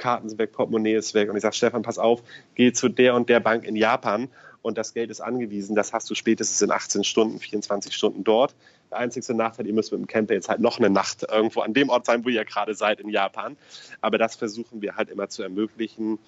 [0.00, 1.30] Karten sind weg, Portemonnaie ist weg.
[1.30, 2.22] Und ich sage, Stefan, pass auf,
[2.56, 4.28] geh zu der und der Bank in Japan
[4.62, 5.76] und das Geld ist angewiesen.
[5.76, 8.54] Das hast du spätestens in 18 Stunden, 24 Stunden dort.
[8.90, 11.74] Der einzige Nachteil, ihr müsst mit dem Camper jetzt halt noch eine Nacht irgendwo an
[11.74, 13.56] dem Ort sein, wo ihr gerade seid in Japan.
[14.00, 16.18] Aber das versuchen wir halt immer zu ermöglichen.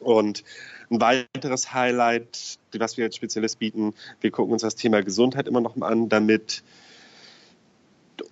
[0.00, 0.44] Und
[0.90, 5.60] ein weiteres Highlight, was wir als Spezialist bieten, wir gucken uns das Thema Gesundheit immer
[5.60, 6.62] noch mal an, damit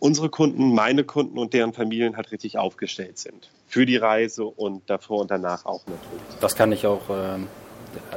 [0.00, 3.50] unsere Kunden, meine Kunden und deren Familien halt richtig aufgestellt sind.
[3.66, 6.40] Für die Reise und davor und danach auch natürlich.
[6.40, 7.38] Das kann ich auch, äh,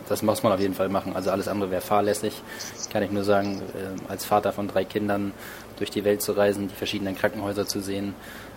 [0.08, 1.16] das muss man auf jeden Fall machen.
[1.16, 2.42] Also alles andere wäre fahrlässig.
[2.92, 5.34] Kann ich nur sagen, äh, als Vater von drei Kindern
[5.78, 8.14] durch die Welt zu reisen, die verschiedenen Krankenhäuser zu sehen.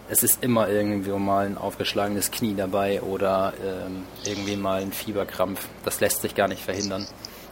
[0.08, 5.66] Es ist immer irgendwie mal ein aufgeschlagenes Knie dabei oder äh, irgendwie mal ein Fieberkrampf.
[5.84, 7.06] Das lässt sich gar nicht verhindern.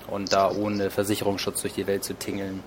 [0.08, 2.62] Und da ohne Versicherungsschutz durch die Welt zu tingeln,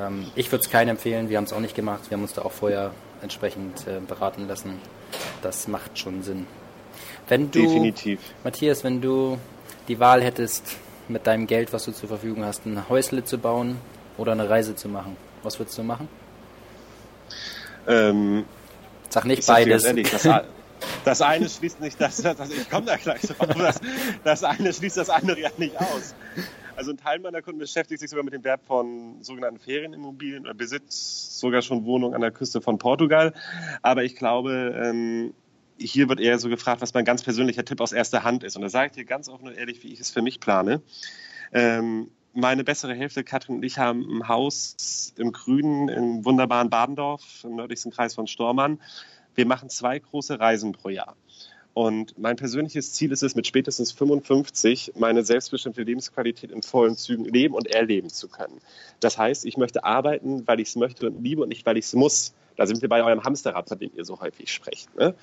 [0.00, 2.02] ähm, ich würde es keinen empfehlen, wir haben es auch nicht gemacht.
[2.08, 4.80] Wir haben uns da auch vorher entsprechend äh, beraten lassen.
[5.42, 6.46] Das macht schon Sinn.
[7.28, 8.20] Wenn du, Definitiv.
[8.42, 9.38] Matthias, wenn du
[9.88, 10.76] die Wahl hättest,
[11.08, 13.78] mit deinem Geld, was du zur Verfügung hast, ein Häusle zu bauen
[14.16, 16.08] oder eine Reise zu machen, was würdest du machen?
[17.86, 18.44] Ähm,
[19.08, 19.84] Sag nicht beides.
[19.84, 20.28] Ehrlich, das,
[21.04, 23.80] das, eine schließt nicht das, das ich komme da gleich drauf, das,
[24.22, 26.14] das eine schließt das andere ja nicht aus.
[26.80, 30.54] Also ein Teil meiner Kunden beschäftigt sich sogar mit dem Wert von sogenannten Ferienimmobilien oder
[30.54, 33.34] besitzt sogar schon Wohnungen an der Küste von Portugal.
[33.82, 35.34] Aber ich glaube, ähm,
[35.78, 38.56] hier wird eher so gefragt, was mein ganz persönlicher Tipp aus erster Hand ist.
[38.56, 40.80] Und da sage ich dir ganz offen und ehrlich, wie ich es für mich plane.
[41.52, 47.44] Ähm, meine bessere Hälfte, Katrin und ich, haben ein Haus im Grünen, im wunderbaren Badendorf,
[47.44, 48.80] im nördlichsten Kreis von Stormann.
[49.34, 51.14] Wir machen zwei große Reisen pro Jahr.
[51.72, 57.24] Und mein persönliches Ziel ist es, mit spätestens 55 meine selbstbestimmte Lebensqualität in vollen Zügen
[57.24, 58.60] leben und erleben zu können.
[58.98, 61.84] Das heißt, ich möchte arbeiten, weil ich es möchte und liebe und nicht, weil ich
[61.84, 62.34] es muss.
[62.56, 64.94] Da sind wir bei eurem Hamsterrad, von dem ihr so häufig sprecht.
[64.96, 65.14] Ne?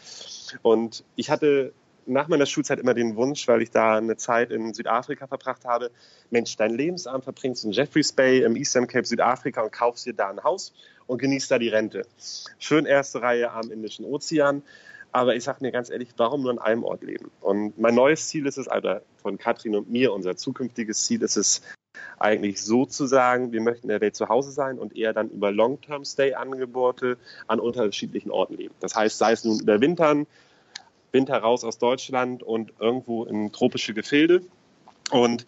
[0.62, 1.74] Und ich hatte
[2.08, 5.92] nach meiner Schulzeit immer den Wunsch, weil ich da eine Zeit in Südafrika verbracht habe,
[6.30, 10.14] Mensch, dein Lebensabend verbringst du in Jeffreys Bay im Eastern Cape Südafrika und kaufst dir
[10.14, 10.74] da ein Haus
[11.06, 12.06] und genießt da die Rente.
[12.60, 14.64] Schön erste Reihe am Indischen Ozean.
[15.12, 17.32] Aber ich sage mir ganz ehrlich, warum nur an einem Ort leben?
[17.42, 21.38] Und mein neues Ziel ist es, also von Katrin und mir, unser zukünftiges Ziel ist
[21.38, 21.62] es,
[22.20, 25.30] eigentlich so zu sagen, wir möchten in der Welt zu Hause sein und eher dann
[25.30, 27.18] über Long-Term-Stay-Angebote
[27.48, 28.74] an unterschiedlichen Orten leben.
[28.80, 30.28] Das heißt, sei es nun über Wintern,
[31.12, 34.42] Winter raus aus Deutschland und irgendwo in tropische Gefilde.
[35.12, 35.46] Und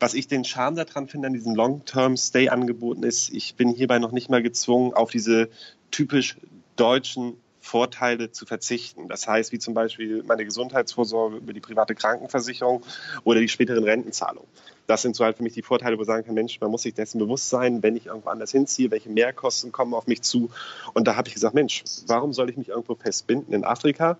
[0.00, 4.28] was ich den Charme daran finde an diesen Long-Term-Stay-Angeboten ist, ich bin hierbei noch nicht
[4.28, 5.48] mal gezwungen, auf diese
[5.90, 6.36] typisch
[6.76, 9.08] deutschen Vorteile zu verzichten.
[9.08, 12.84] Das heißt, wie zum Beispiel meine Gesundheitsvorsorge über die private Krankenversicherung
[13.24, 14.48] oder die späteren Rentenzahlungen.
[14.86, 16.82] Das sind so halt für mich die Vorteile, wo ich sagen kann, Mensch, man muss
[16.82, 20.48] sich dessen bewusst sein, wenn ich irgendwo anders hinziehe, welche Mehrkosten kommen auf mich zu.
[20.94, 24.16] Und da habe ich gesagt, Mensch, warum soll ich mich irgendwo festbinden in Afrika,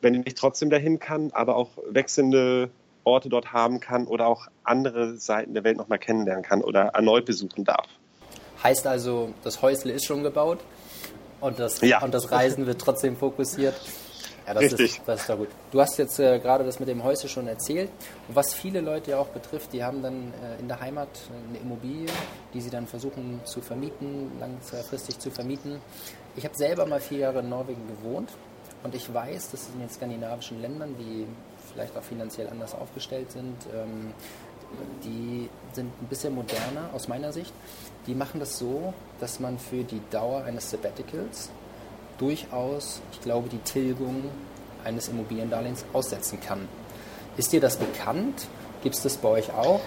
[0.00, 2.70] wenn ich trotzdem dahin kann, aber auch wechselnde
[3.02, 7.24] Orte dort haben kann oder auch andere Seiten der Welt nochmal kennenlernen kann oder erneut
[7.24, 7.88] besuchen darf.
[8.62, 10.60] Heißt also, das Häusle ist schon gebaut
[11.40, 12.02] und das, ja.
[12.02, 13.74] und das Reisen wird trotzdem fokussiert.
[14.46, 14.98] Ja, das Richtig.
[14.98, 15.48] Ist, das ist doch gut.
[15.72, 17.90] Du hast jetzt äh, gerade das mit dem Häusle schon erzählt.
[18.28, 21.08] was viele Leute ja auch betrifft, die haben dann äh, in der Heimat
[21.48, 22.06] eine Immobilie,
[22.54, 25.80] die sie dann versuchen zu vermieten, langfristig zu vermieten.
[26.36, 28.30] Ich habe selber mal vier Jahre in Norwegen gewohnt
[28.84, 31.26] und ich weiß, dass in den skandinavischen Ländern, die
[31.72, 34.12] vielleicht auch finanziell anders aufgestellt sind, ähm,
[35.02, 37.52] die sind ein bisschen moderner aus meiner Sicht.
[38.06, 41.50] Die machen das so, dass man für die Dauer eines Sabbaticals
[42.18, 44.24] durchaus, ich glaube, die Tilgung
[44.84, 46.68] eines Immobiliendarlehens aussetzen kann.
[47.36, 48.46] Ist dir das bekannt?
[48.82, 49.80] Gibt es das bei euch auch?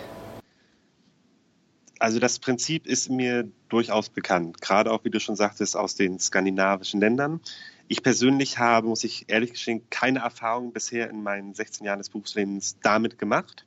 [1.97, 6.19] Also das Prinzip ist mir durchaus bekannt, gerade auch, wie du schon sagtest, aus den
[6.19, 7.41] skandinavischen Ländern.
[7.87, 12.09] Ich persönlich habe, muss ich ehrlich gestehen, keine Erfahrung bisher in meinen 16 Jahren des
[12.09, 13.65] Berufslebens damit gemacht.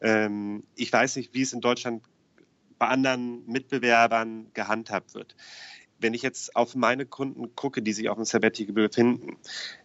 [0.00, 2.02] Ähm, ich weiß nicht, wie es in Deutschland
[2.78, 5.36] bei anderen Mitbewerbern gehandhabt wird.
[5.98, 9.36] Wenn ich jetzt auf meine Kunden gucke, die sich auf dem Sabbatical befinden,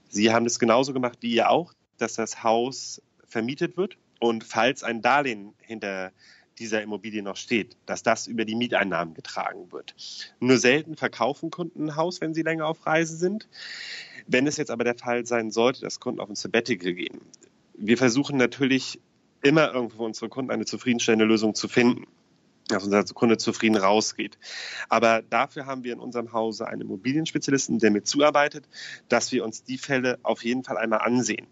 [0.09, 4.83] sie haben es genauso gemacht wie ihr auch, dass das Haus vermietet wird und falls
[4.83, 6.11] ein Darlehen hinter
[6.59, 9.95] dieser Immobilie noch steht, dass das über die Mieteinnahmen getragen wird.
[10.39, 13.47] Nur selten verkaufen Kunden ein Haus, wenn sie länger auf Reise sind.
[14.27, 17.21] Wenn es jetzt aber der Fall sein sollte, dass Kunden auf ein Sabbatical gehen,
[17.75, 19.01] wir versuchen natürlich
[19.41, 22.05] immer irgendwo unsere Kunden eine zufriedenstellende Lösung zu finden
[22.67, 24.37] dass unser Kunde zufrieden rausgeht.
[24.89, 28.67] Aber dafür haben wir in unserem Hause einen Immobilienspezialisten, der mit zuarbeitet,
[29.09, 31.47] dass wir uns die Fälle auf jeden Fall einmal ansehen.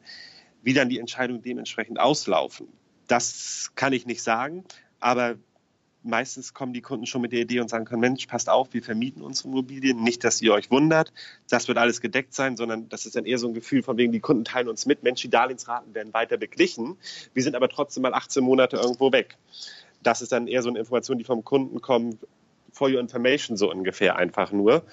[0.64, 2.68] Wie dann die Entscheidungen dementsprechend auslaufen,
[3.08, 4.64] das kann ich nicht sagen,
[5.00, 5.36] aber
[6.04, 8.82] meistens kommen die Kunden schon mit der Idee und sagen können, Mensch, passt auf, wir
[8.82, 10.02] vermieten unsere Immobilien.
[10.02, 11.14] Nicht, dass ihr euch wundert,
[11.50, 14.12] das wird alles gedeckt sein, sondern das ist dann eher so ein Gefühl von wegen,
[14.12, 16.98] die Kunden teilen uns mit, Mensch, die Darlehensraten werden weiter beglichen.
[17.34, 19.38] Wir sind aber trotzdem mal 18 Monate irgendwo weg
[20.04, 22.18] das ist dann eher so eine Information, die vom Kunden kommt,
[22.74, 24.84] for your information so ungefähr einfach nur.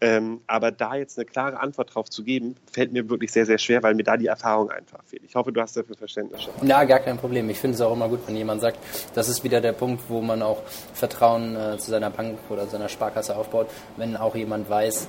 [0.00, 3.58] Ähm, aber da jetzt eine klare Antwort drauf zu geben, fällt mir wirklich sehr, sehr
[3.58, 5.24] schwer, weil mir da die Erfahrung einfach fehlt.
[5.24, 6.48] Ich hoffe, du hast dafür Verständnis.
[6.62, 7.48] Ja, gar kein Problem.
[7.50, 8.78] Ich finde es auch immer gut, wenn jemand sagt,
[9.14, 10.62] das ist wieder der Punkt, wo man auch
[10.94, 15.08] Vertrauen äh, zu seiner Bank oder seiner Sparkasse aufbaut, wenn auch jemand weiß,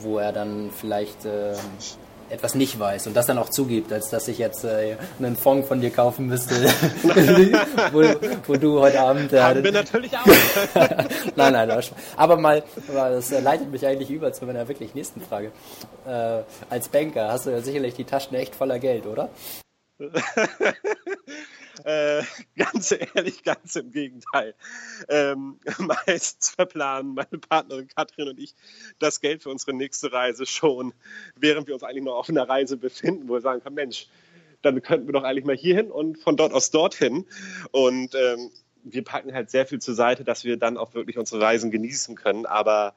[0.00, 1.54] wo er dann vielleicht äh,
[2.30, 5.66] etwas nicht weiß und das dann auch zugibt, als dass ich jetzt äh, einen Fond
[5.66, 6.54] von dir kaufen müsste,
[7.92, 8.02] wo,
[8.46, 9.32] wo, du heute Abend...
[9.32, 10.26] Äh, Haben wir natürlich auch.
[11.36, 11.82] nein, nein,
[12.16, 15.50] aber mal, das leitet mich eigentlich über zu meiner wirklich nächsten Frage.
[16.06, 19.28] Äh, als Banker hast du ja sicherlich die Taschen echt voller Geld, oder?
[21.84, 22.22] Äh,
[22.56, 24.54] ganz ehrlich, ganz im Gegenteil.
[25.08, 28.54] Ähm, meistens verplanen meine Partnerin Katrin und ich
[28.98, 30.94] das Geld für unsere nächste Reise schon,
[31.36, 34.08] während wir uns eigentlich noch auf einer Reise befinden, wo wir sagen können, Mensch,
[34.62, 37.26] dann könnten wir doch eigentlich mal hierhin und von dort aus dorthin.
[37.70, 38.50] Und ähm,
[38.84, 42.14] wir packen halt sehr viel zur Seite, dass wir dann auch wirklich unsere Reisen genießen
[42.14, 42.46] können.
[42.46, 42.94] Aber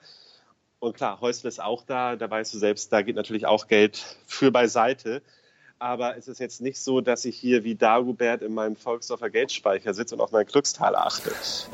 [0.79, 4.17] und klar, Häusle ist auch da, da weißt du selbst, da geht natürlich auch Geld
[4.27, 5.21] für beiseite
[5.79, 9.93] aber es ist jetzt nicht so, dass ich hier wie Dagobert in meinem Volksdorfer Geldspeicher
[9.93, 11.31] sitze und auf meinen Glückstaler achte.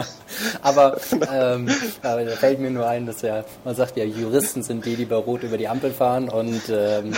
[0.61, 0.99] aber,
[1.31, 1.69] ähm,
[2.01, 5.05] aber da fällt mir nur ein, dass ja, man sagt ja, Juristen sind die, die
[5.05, 7.13] bei Rot über die Ampel fahren und ähm,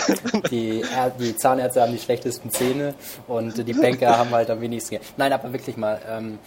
[0.50, 0.82] die,
[1.18, 2.94] die Zahnärzte haben die schlechtesten Zähne
[3.26, 4.98] und die Banker haben halt am wenigsten.
[5.16, 6.38] Nein, aber wirklich mal, ähm,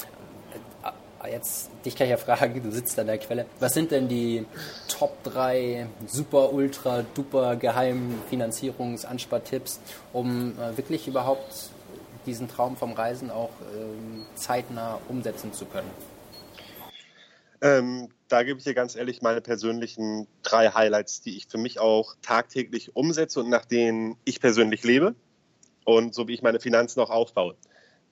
[1.28, 3.46] jetzt, dich kann ich ja fragen, du sitzt an der Quelle.
[3.60, 4.46] Was sind denn die
[4.88, 9.80] Top 3 super, ultra, duper geheimen Finanzierungsanspartipps,
[10.14, 11.70] um äh, wirklich überhaupt
[12.26, 15.90] diesen Traum vom Reisen auch ähm, zeitnah umsetzen zu können?
[17.62, 21.80] Ähm, da gebe ich dir ganz ehrlich meine persönlichen drei Highlights, die ich für mich
[21.80, 25.16] auch tagtäglich umsetze und nach denen ich persönlich lebe
[25.84, 27.56] und so wie ich meine Finanzen auch aufbaue.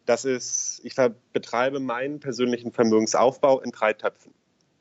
[0.06, 0.96] Das ist, ich
[1.32, 4.34] betreibe meinen persönlichen Vermögensaufbau in drei Töpfen.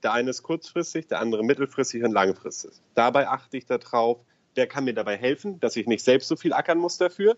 [0.02, 2.72] Der eine ist kurzfristig, der andere mittelfristig und langfristig.
[2.94, 4.18] Dabei achte ich darauf,
[4.54, 7.36] wer kann mir dabei helfen, dass ich nicht selbst so viel ackern muss dafür.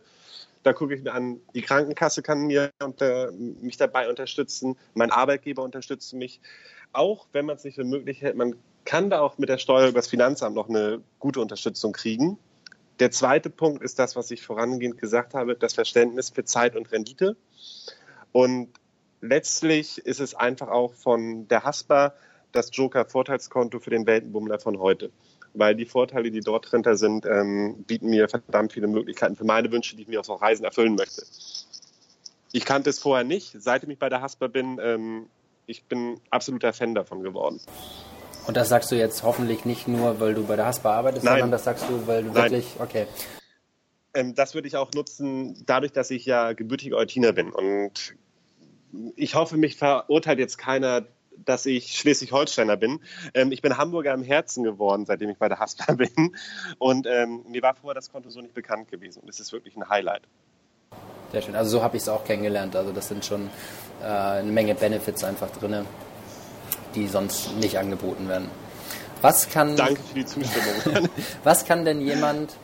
[0.62, 5.62] Da gucke ich mir an, die Krankenkasse kann mir unter, mich dabei unterstützen, mein Arbeitgeber
[5.62, 6.40] unterstützt mich.
[6.92, 9.88] Auch wenn man es nicht für möglich hält, man kann da auch mit der Steuer
[9.88, 12.38] über das Finanzamt noch eine gute Unterstützung kriegen.
[13.00, 16.90] Der zweite Punkt ist das, was ich vorangehend gesagt habe, das Verständnis für Zeit und
[16.92, 17.36] Rendite.
[18.32, 18.68] Und
[19.20, 22.14] letztlich ist es einfach auch von der Haspa
[22.52, 25.10] das Joker-Vorteilskonto für den Weltenbummler von heute.
[25.54, 29.70] Weil die Vorteile, die dort drin sind, ähm, bieten mir verdammt viele Möglichkeiten für meine
[29.70, 31.24] Wünsche, die ich mir auf Reisen erfüllen möchte.
[32.52, 33.56] Ich kannte es vorher nicht.
[33.58, 35.26] Seitdem ich bei der Haspa bin, ähm,
[35.66, 37.60] ich bin absoluter Fan davon geworden.
[38.46, 41.34] Und das sagst du jetzt hoffentlich nicht nur, weil du bei der Haspa arbeitest, Nein.
[41.34, 42.52] sondern das sagst du, weil du Nein.
[42.52, 43.06] wirklich, okay.
[44.12, 47.50] Ähm, das würde ich auch nutzen, dadurch, dass ich ja gebürtiger Eutiner bin.
[47.50, 48.14] Und
[49.16, 53.00] ich hoffe, mich verurteilt jetzt keiner, dass ich Schleswig-Holsteiner bin.
[53.32, 56.36] Ähm, ich bin Hamburger im Herzen geworden, seitdem ich bei der Haspa bin.
[56.78, 59.20] Und ähm, mir war vorher das Konto so nicht bekannt gewesen.
[59.20, 60.22] Und es ist wirklich ein Highlight.
[61.32, 61.56] Sehr schön.
[61.56, 62.76] Also so habe ich es auch kennengelernt.
[62.76, 63.50] Also das sind schon
[64.00, 65.84] äh, eine Menge Benefits einfach drin,
[66.94, 68.48] die sonst nicht angeboten werden.
[69.22, 71.08] Was kann, Danke für die Zustimmung.
[71.44, 72.54] was kann denn jemand,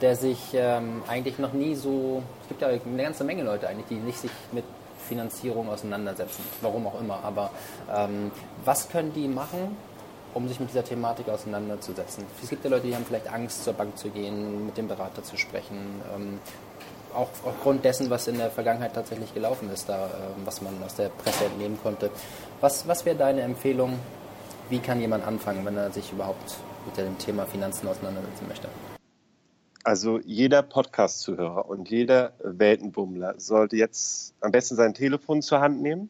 [0.00, 3.86] der sich ähm, eigentlich noch nie so, es gibt ja eine ganze Menge Leute eigentlich,
[3.88, 4.64] die nicht sich mit
[5.08, 7.50] Finanzierung auseinandersetzen, warum auch immer, aber
[7.94, 8.30] ähm,
[8.64, 9.76] was können die machen,
[10.32, 12.24] um sich mit dieser Thematik auseinanderzusetzen?
[12.42, 15.22] Es gibt ja Leute, die haben vielleicht Angst, zur Bank zu gehen, mit dem Berater
[15.22, 16.38] zu sprechen, ähm,
[17.14, 20.94] auch aufgrund dessen, was in der Vergangenheit tatsächlich gelaufen ist, da, ähm, was man aus
[20.96, 22.10] der Presse entnehmen konnte.
[22.60, 23.98] Was, was wäre deine Empfehlung?
[24.70, 28.68] Wie kann jemand anfangen, wenn er sich überhaupt mit dem Thema Finanzen auseinandersetzen möchte?
[29.82, 36.08] Also jeder Podcast-Zuhörer und jeder Weltenbummler sollte jetzt am besten sein Telefon zur Hand nehmen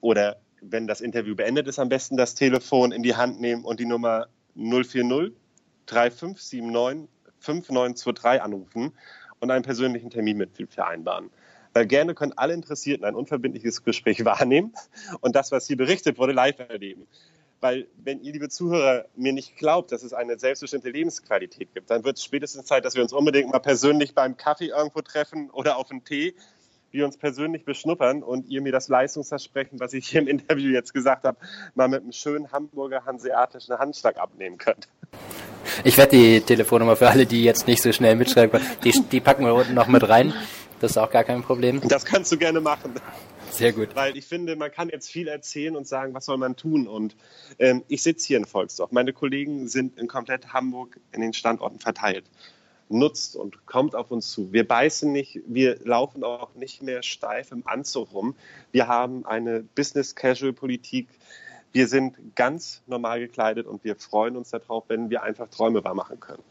[0.00, 3.80] oder wenn das Interview beendet ist, am besten das Telefon in die Hand nehmen und
[3.80, 5.32] die Nummer 040
[5.86, 7.08] 3579
[7.40, 8.92] 5923 anrufen
[9.44, 11.30] und einen persönlichen Termin mit vereinbaren.
[11.74, 14.72] Weil gerne können alle Interessierten ein unverbindliches Gespräch wahrnehmen
[15.20, 17.06] und das, was hier berichtet wurde, live erleben.
[17.60, 22.04] Weil wenn ihr, liebe Zuhörer, mir nicht glaubt, dass es eine selbstbestimmte Lebensqualität gibt, dann
[22.04, 25.76] wird es spätestens Zeit, dass wir uns unbedingt mal persönlich beim Kaffee irgendwo treffen oder
[25.76, 26.34] auf einen Tee,
[26.94, 30.94] wir uns persönlich beschnuppern und ihr mir das Leistungsversprechen, was ich hier im Interview jetzt
[30.94, 31.36] gesagt habe,
[31.74, 34.88] mal mit einem schönen Hamburger hanseatischen Handschlag abnehmen könnt.
[35.82, 39.20] Ich werde die Telefonnummer für alle, die jetzt nicht so schnell mitschreiben können, die, die
[39.20, 40.32] packen wir unten noch mit rein.
[40.80, 41.80] Das ist auch gar kein Problem.
[41.88, 42.94] Das kannst du gerne machen.
[43.50, 43.94] Sehr gut.
[43.94, 46.88] Weil ich finde, man kann jetzt viel erzählen und sagen, was soll man tun.
[46.88, 47.16] Und
[47.58, 48.90] ähm, ich sitze hier in Volksdorf.
[48.90, 52.24] Meine Kollegen sind in komplett Hamburg in den Standorten verteilt.
[52.88, 54.52] Nutzt und kommt auf uns zu.
[54.52, 58.34] Wir beißen nicht, wir laufen auch nicht mehr steif im Anzug rum.
[58.72, 61.08] Wir haben eine Business-Casual-Politik.
[61.72, 65.94] Wir sind ganz normal gekleidet und wir freuen uns darauf, wenn wir einfach Träume wahr
[65.94, 66.42] machen können.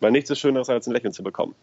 [0.00, 1.54] Weil nichts ist schöner, als ein Lächeln zu bekommen.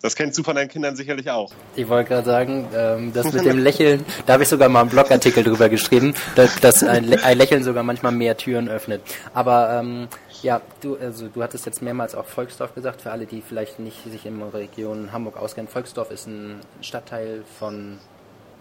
[0.00, 1.52] Das kennst du von deinen Kindern sicherlich auch.
[1.74, 4.90] Ich wollte gerade sagen, ähm, das mit dem Lächeln, da habe ich sogar mal einen
[4.90, 9.02] Blogartikel drüber geschrieben, dass, dass ein, ein, Lächeln sogar manchmal mehr Türen öffnet.
[9.34, 10.08] Aber ähm,
[10.42, 14.04] ja, du, also du hattest jetzt mehrmals auch Volksdorf gesagt, für alle, die vielleicht nicht
[14.04, 15.68] sich in der Region Hamburg auskennen.
[15.68, 17.98] Volksdorf ist ein Stadtteil von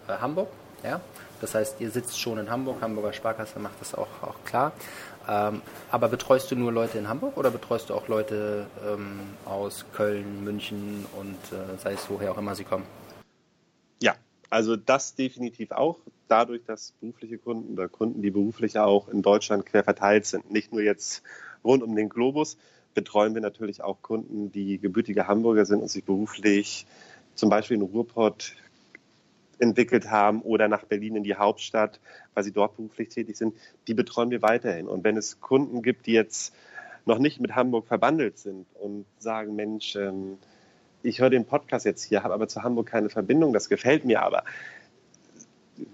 [0.08, 0.50] äh, Hamburg,
[0.84, 1.02] ja.
[1.40, 4.72] Das heißt, ihr sitzt schon in Hamburg, Hamburger Sparkasse macht das auch, auch klar.
[5.28, 5.62] Ähm,
[5.92, 10.44] aber betreust du nur Leute in Hamburg oder betreust du auch Leute ähm, aus Köln,
[10.44, 12.86] München und äh, sei es woher auch immer sie kommen?
[14.02, 14.16] Ja,
[14.50, 16.00] also das definitiv auch.
[16.30, 20.72] Dadurch, dass berufliche Kunden oder Kunden, die beruflich auch in Deutschland quer verteilt sind, nicht
[20.72, 21.24] nur jetzt
[21.64, 22.58] rund um den Globus,
[22.94, 26.88] betreuen wir natürlich auch Kunden, die gebürtige Hamburger sind und sich beruflich
[27.36, 28.56] zum Beispiel in Ruhrpott
[29.60, 32.00] entwickelt haben oder nach Berlin in die Hauptstadt,
[32.34, 33.56] weil sie dort beruflich tätig sind,
[33.88, 34.88] die betreuen wir weiterhin.
[34.88, 36.54] Und wenn es Kunden gibt, die jetzt
[37.06, 40.38] noch nicht mit Hamburg verbandelt sind und sagen, Mensch, ähm,
[41.04, 44.22] ich höre den Podcast jetzt hier, habe aber zu Hamburg keine Verbindung, das gefällt mir
[44.22, 44.44] aber.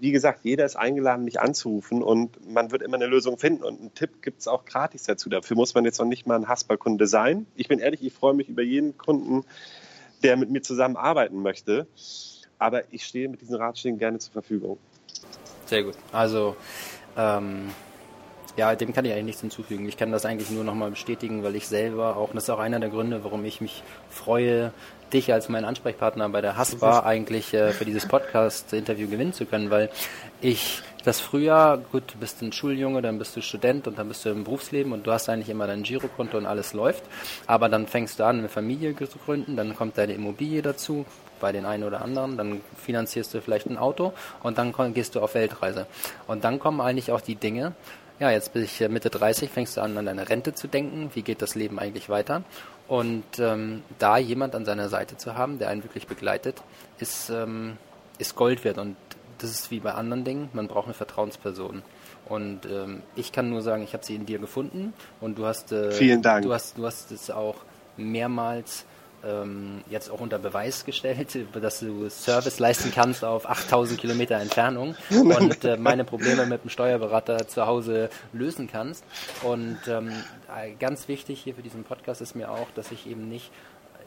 [0.00, 3.62] Wie gesagt, jeder ist eingeladen, mich anzurufen und man wird immer eine Lösung finden.
[3.64, 5.28] Und einen Tipp gibt es auch gratis dazu.
[5.28, 7.46] Dafür muss man jetzt noch nicht mal ein Hasper-Kunde sein.
[7.54, 9.44] Ich bin ehrlich, ich freue mich über jeden Kunden,
[10.22, 11.86] der mit mir zusammenarbeiten möchte
[12.64, 14.78] aber ich stehe mit diesen Ratschlägen gerne zur Verfügung.
[15.66, 15.94] Sehr gut.
[16.12, 16.56] Also,
[17.16, 17.70] ähm,
[18.56, 19.88] ja, dem kann ich eigentlich nichts hinzufügen.
[19.88, 22.80] Ich kann das eigentlich nur nochmal bestätigen, weil ich selber auch, das ist auch einer
[22.80, 24.72] der Gründe, warum ich mich freue,
[25.12, 29.70] dich als meinen Ansprechpartner bei der Haspa eigentlich äh, für dieses Podcast-Interview gewinnen zu können,
[29.70, 29.90] weil
[30.40, 34.24] ich das früher, gut, du bist ein Schuljunge, dann bist du Student und dann bist
[34.24, 37.04] du im Berufsleben und du hast eigentlich immer dein Girokonto und alles läuft,
[37.46, 41.04] aber dann fängst du an, eine Familie zu gründen, dann kommt deine Immobilie dazu,
[41.44, 45.20] bei den einen oder anderen, dann finanzierst du vielleicht ein Auto und dann gehst du
[45.20, 45.86] auf Weltreise.
[46.26, 47.74] Und dann kommen eigentlich auch die Dinge,
[48.18, 51.20] ja, jetzt bin ich Mitte 30, fängst du an, an deine Rente zu denken, wie
[51.20, 52.44] geht das Leben eigentlich weiter?
[52.88, 56.62] Und ähm, da jemand an seiner Seite zu haben, der einen wirklich begleitet,
[56.98, 57.76] ist, ähm,
[58.16, 58.78] ist Gold wert.
[58.78, 58.96] Und
[59.36, 61.82] das ist wie bei anderen Dingen, man braucht eine Vertrauensperson.
[62.26, 65.72] Und ähm, ich kann nur sagen, ich habe sie in dir gefunden und du hast,
[65.72, 66.46] äh, Vielen Dank.
[66.46, 67.56] Du hast, du hast es auch
[67.98, 68.86] mehrmals
[69.26, 74.94] ähm, jetzt auch unter Beweis gestellt, dass du Service leisten kannst auf 8000 Kilometer Entfernung
[75.10, 79.04] und äh, meine Probleme mit dem Steuerberater zu Hause lösen kannst.
[79.42, 80.12] Und ähm,
[80.78, 83.50] ganz wichtig hier für diesen Podcast ist mir auch, dass ich eben nicht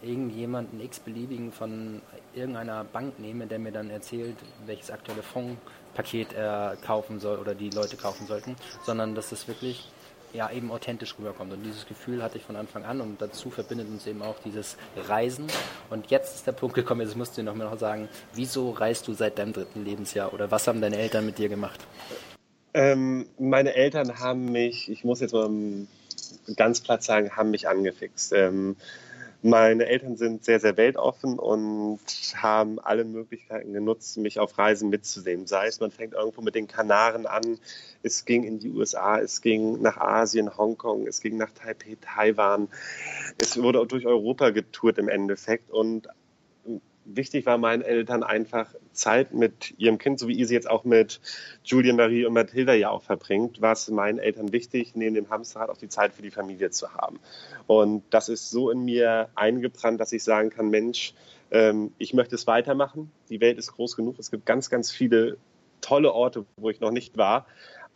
[0.01, 2.01] irgendjemanden x-beliebigen von
[2.33, 4.35] irgendeiner Bank nehme, der mir dann erzählt,
[4.65, 9.89] welches aktuelle Fondspaket er kaufen soll oder die Leute kaufen sollten, sondern dass es wirklich
[10.37, 11.51] ja eben authentisch rüberkommt.
[11.51, 14.77] Und dieses Gefühl hatte ich von Anfang an und dazu verbindet uns eben auch dieses
[14.95, 15.47] Reisen.
[15.89, 19.13] Und jetzt ist der Punkt gekommen, jetzt musst du noch mal sagen, wieso reist du
[19.13, 21.85] seit deinem dritten Lebensjahr oder was haben deine Eltern mit dir gemacht?
[22.73, 25.49] Ähm, meine Eltern haben mich, ich muss jetzt mal
[26.55, 28.33] ganz platt sagen, haben mich angefixt.
[28.33, 28.75] Ähm,
[29.43, 31.99] meine Eltern sind sehr, sehr weltoffen und
[32.35, 35.45] haben alle Möglichkeiten genutzt, mich auf Reisen mitzusehen.
[35.45, 37.59] Sei es, man fängt irgendwo mit den Kanaren an,
[38.01, 42.67] es ging in die USA, es ging nach Asien, Hongkong, es ging nach Taipei, Taiwan.
[43.39, 46.07] Es wurde durch Europa getourt im Endeffekt und
[47.05, 50.83] wichtig war meinen Eltern einfach Zeit mit ihrem Kind, so wie ihr sie jetzt auch
[50.83, 51.21] mit
[51.63, 55.69] Julia Marie und Mathilda ja auch verbringt, war es meinen Eltern wichtig, neben dem Hamsterrad
[55.69, 57.19] auch die Zeit für die Familie zu haben.
[57.67, 61.13] Und das ist so in mir eingebrannt, dass ich sagen kann, Mensch,
[61.51, 63.11] ähm, ich möchte es weitermachen.
[63.29, 64.19] Die Welt ist groß genug.
[64.19, 65.37] Es gibt ganz, ganz viele
[65.79, 67.45] tolle Orte, wo ich noch nicht war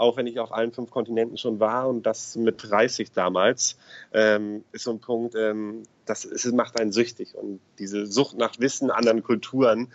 [0.02, 3.78] auch wenn ich auf allen fünf Kontinenten schon war und das mit 30 damals,
[4.14, 7.36] ähm, ist so ein Punkt, ähm, das macht einen süchtig.
[7.36, 9.94] Und diese Sucht nach Wissen, anderen Kulturen,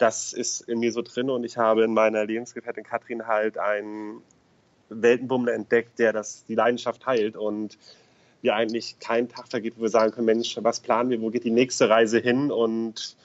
[0.00, 1.30] das ist in mir so drin.
[1.30, 4.22] Und ich habe in meiner Lebensgefährtin Katrin halt einen
[4.88, 7.78] Weltenbummler entdeckt, der das, die Leidenschaft heilt und
[8.42, 11.44] wir eigentlich keinen Tag vergeht, wo wir sagen können, Mensch, was planen wir, wo geht
[11.44, 12.50] die nächste Reise hin?
[12.50, 13.16] Und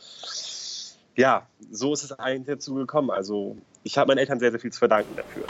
[1.15, 3.09] ja, so ist es eigentlich dazu gekommen.
[3.09, 5.45] Also ich habe meinen Eltern sehr, sehr viel zu verdanken dafür.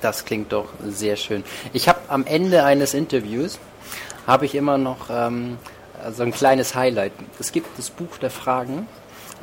[0.00, 1.44] Das klingt doch sehr schön.
[1.72, 3.60] Ich habe am Ende eines Interviews
[4.26, 5.56] habe ich immer noch ähm,
[6.12, 7.12] so ein kleines Highlight.
[7.38, 8.88] Es gibt das Buch der Fragen.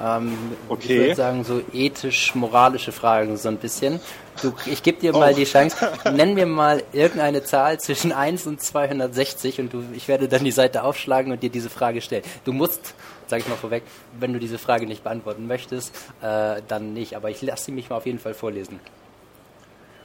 [0.01, 0.37] Ähm,
[0.69, 0.81] okay.
[0.81, 3.99] Ich würde sagen, so ethisch-moralische Fragen, so ein bisschen.
[4.41, 5.35] Du, ich gebe dir mal oh.
[5.35, 5.77] die Chance,
[6.11, 10.51] nenn mir mal irgendeine Zahl zwischen 1 und 260 und du, ich werde dann die
[10.51, 12.23] Seite aufschlagen und dir diese Frage stellen.
[12.43, 12.95] Du musst,
[13.27, 13.83] sage ich mal vorweg,
[14.19, 17.15] wenn du diese Frage nicht beantworten möchtest, äh, dann nicht.
[17.15, 18.79] Aber ich lasse sie mich mal auf jeden Fall vorlesen.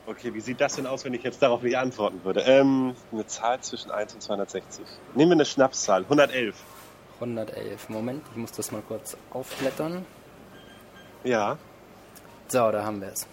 [0.06, 2.40] Okay, wie sieht das denn aus, wenn ich jetzt darauf nicht antworten würde?
[2.40, 4.84] Ähm, eine Zahl zwischen 1 und 260.
[5.14, 6.02] Nehmen wir eine Schnapszahl.
[6.04, 6.54] 111.
[7.20, 7.88] 111.
[7.88, 10.04] Moment, ich muss das mal kurz aufblättern.
[11.24, 11.58] Ja.
[12.48, 13.26] So, da haben wir es.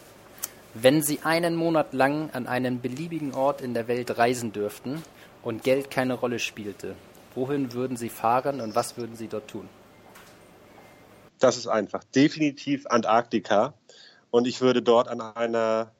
[0.73, 5.01] Wenn Sie einen Monat lang an einen beliebigen Ort in der Welt reisen dürften
[5.41, 6.95] und Geld keine Rolle spielte,
[7.33, 9.69] wohin würden Sie fahren und was würden Sie dort tun?
[11.39, 12.03] Das ist einfach.
[12.03, 13.73] Definitiv Antarktika.
[14.31, 15.91] Und ich würde dort an einer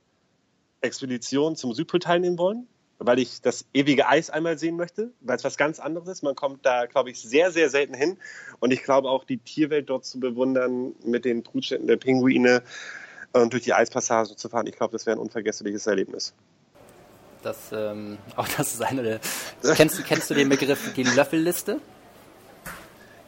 [0.82, 2.68] Expedition zum Südpol teilnehmen wollen,
[3.00, 6.24] weil ich das ewige Eis einmal sehen möchte, weil es was ganz anderes ist.
[6.24, 8.18] Man kommt da, glaube ich, sehr, sehr selten hin.
[8.60, 12.64] Und ich glaube auch, die Tierwelt dort zu bewundern, mit den Brutstätten der Pinguine
[13.34, 16.34] und durch die Eispassagen zu fahren, ich glaube, das wäre ein unvergessliches Erlebnis.
[17.44, 19.20] Das, ähm, auch das ist eine der.
[19.76, 21.80] Kennst, kennst du den Begriff die Löffelliste?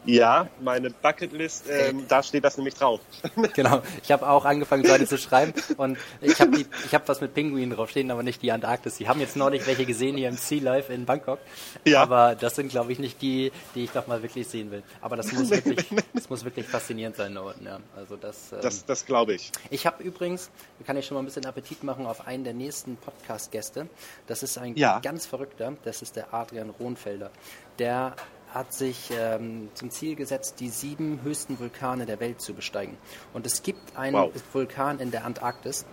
[0.07, 3.01] Ja, meine Bucketlist, ähm, da steht das nämlich drauf.
[3.53, 7.71] genau, ich habe auch angefangen, Leute zu schreiben und ich habe hab was mit Pinguinen
[7.71, 8.95] draufstehen, aber nicht die Antarktis.
[8.97, 11.39] Die haben jetzt neulich welche gesehen hier im Sea Life in Bangkok,
[11.85, 12.01] ja.
[12.01, 14.81] aber das sind, glaube ich, nicht die, die ich doch mal wirklich sehen will.
[15.01, 17.61] Aber das muss wirklich, das muss wirklich faszinierend sein dort.
[17.61, 17.79] Ja.
[17.95, 19.51] Also das, ähm, das, das glaube ich.
[19.69, 20.49] Ich habe übrigens,
[20.85, 23.87] kann ich schon mal ein bisschen Appetit machen auf einen der nächsten Podcast-Gäste.
[24.25, 24.99] Das ist ein ja.
[24.99, 27.29] ganz verrückter, das ist der Adrian Rohnfelder.
[27.77, 28.15] Der
[28.53, 32.97] hat sich ähm, zum Ziel gesetzt, die sieben höchsten Vulkane der Welt zu besteigen.
[33.33, 34.31] Und es gibt einen wow.
[34.53, 35.85] Vulkan in der Antarktis,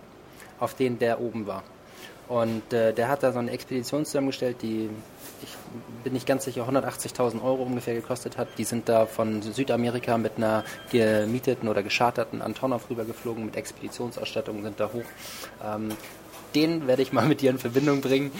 [0.59, 1.63] auf den der oben war.
[2.27, 4.89] Und äh, der hat da so eine Expedition zusammengestellt, die,
[5.43, 5.49] ich
[6.03, 8.47] bin nicht ganz sicher, 180.000 Euro ungefähr gekostet hat.
[8.57, 14.79] Die sind da von Südamerika mit einer gemieteten oder gescharterten Antonov rübergeflogen, mit Expeditionsausstattung sind
[14.79, 15.05] da hoch.
[15.63, 15.89] Ähm,
[16.55, 18.31] den werde ich mal mit dir in Verbindung bringen.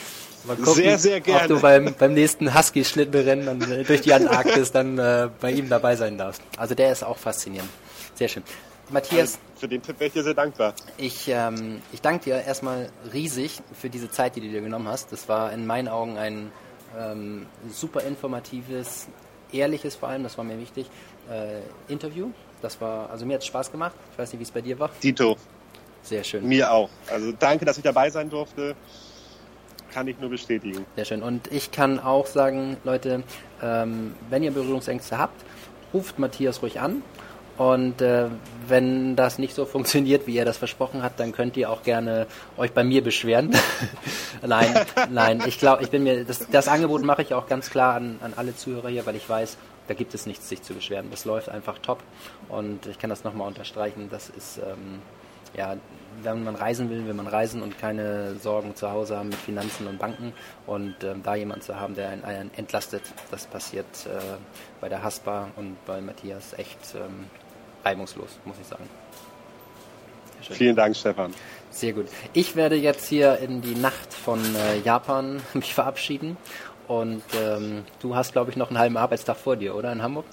[0.48, 1.42] Mal gucken, sehr, sehr gerne.
[1.42, 5.96] ob du beim, beim nächsten Husky-Schlittenrennen äh, durch die Antarktis dann äh, bei ihm dabei
[5.96, 6.42] sein darfst.
[6.58, 7.70] Also der ist auch faszinierend.
[8.14, 8.44] Sehr schön.
[8.90, 9.40] Matthias.
[9.56, 10.74] Für den Tipp wäre ich dir sehr dankbar.
[10.98, 15.12] Ich, ähm, ich danke dir erstmal riesig für diese Zeit, die du dir genommen hast.
[15.12, 16.52] Das war in meinen Augen ein
[16.98, 19.08] ähm, super informatives,
[19.52, 20.88] ehrliches vor allem, das war mir wichtig,
[21.30, 22.32] äh, Interview.
[22.62, 23.96] Das war, also mir hat es Spaß gemacht.
[24.12, 24.90] Ich weiß nicht, wie es bei dir war.
[25.02, 25.38] Dito.
[26.04, 26.48] Sehr schön.
[26.48, 26.90] Mir auch.
[27.12, 28.76] Also danke, dass ich dabei sein durfte.
[29.96, 30.86] Kann ich nur bestätigen.
[30.98, 31.24] Sehr schön.
[31.24, 33.24] Und ich kann auch sagen, Leute,
[33.64, 35.42] ähm, wenn ihr Berührungsängste habt,
[35.94, 37.02] ruft Matthias ruhig an.
[37.56, 38.26] Und äh,
[38.68, 42.28] wenn das nicht so funktioniert, wie er das versprochen hat, dann könnt ihr auch gerne
[42.58, 43.56] euch bei mir beschweren.
[44.46, 44.76] nein,
[45.12, 48.20] nein, ich glaube, ich bin mir, das, das Angebot mache ich auch ganz klar an,
[48.22, 49.56] an alle Zuhörer hier, weil ich weiß,
[49.88, 51.10] da gibt es nichts, sich zu beschweren.
[51.10, 52.04] Das läuft einfach top.
[52.50, 54.10] Und ich kann das nochmal unterstreichen.
[54.12, 55.00] Das ist, ähm,
[55.56, 55.78] ja,
[56.24, 59.88] wenn man reisen will, will man reisen und keine Sorgen zu Hause haben mit Finanzen
[59.88, 60.34] und Banken.
[60.66, 64.20] Und ähm, da jemanden zu haben, der einen, entlastet, das passiert äh,
[64.82, 67.26] bei der Haspa und bei Matthias echt ähm,
[67.84, 68.88] reibungslos, muss ich sagen.
[70.42, 71.34] Vielen Dank, Stefan.
[71.72, 72.08] Sehr gut.
[72.34, 76.38] Ich werde jetzt hier in die Nacht von äh, Japan mich verabschieden.
[76.88, 80.26] Und ähm, du hast, glaube ich, noch einen halben Arbeitstag vor dir, oder in Hamburg?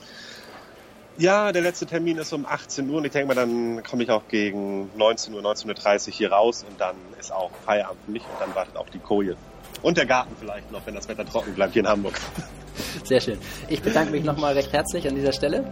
[1.19, 4.11] Ja, der letzte Termin ist um 18 Uhr und ich denke mal, dann komme ich
[4.11, 8.23] auch gegen 19 Uhr, 19.30 Uhr hier raus und dann ist auch Feierabend für mich
[8.23, 9.37] und dann wartet auch die Koje.
[9.83, 12.15] Und der Garten vielleicht noch, wenn das Wetter trocken bleibt hier in Hamburg.
[13.05, 13.39] Sehr schön.
[13.69, 15.65] Ich bedanke mich nochmal recht herzlich an dieser Stelle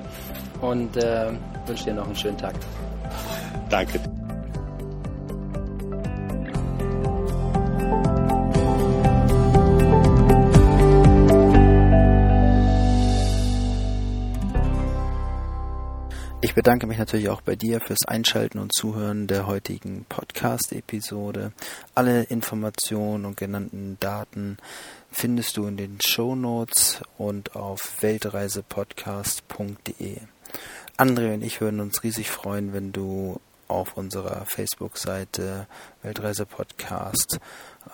[0.61, 1.33] und äh,
[1.67, 2.55] wünsche dir noch einen schönen Tag.
[3.71, 4.01] Danke.
[16.51, 21.53] Ich bedanke mich natürlich auch bei dir fürs Einschalten und Zuhören der heutigen Podcast-Episode.
[21.95, 24.57] Alle Informationen und genannten Daten
[25.13, 30.17] findest du in den Show Notes und auf weltreisepodcast.de.
[30.97, 33.39] André und ich würden uns riesig freuen, wenn du
[33.69, 35.69] auf unserer Facebook-Seite
[36.03, 37.39] Weltreise Podcast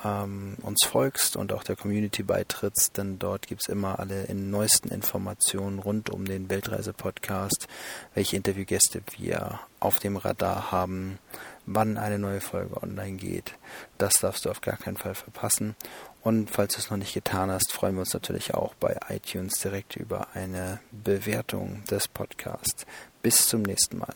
[0.06, 4.50] ähm, uns folgst und auch der Community beitrittst, denn dort gibt es immer alle in
[4.50, 7.66] neuesten Informationen rund um den Weltreise Podcast,
[8.14, 11.18] welche Interviewgäste wir auf dem Radar haben,
[11.66, 13.54] wann eine neue Folge online geht.
[13.98, 15.74] Das darfst du auf gar keinen Fall verpassen.
[16.22, 19.60] Und falls du es noch nicht getan hast, freuen wir uns natürlich auch bei iTunes
[19.60, 22.86] direkt über eine Bewertung des Podcasts.
[23.22, 24.14] Bis zum nächsten Mal.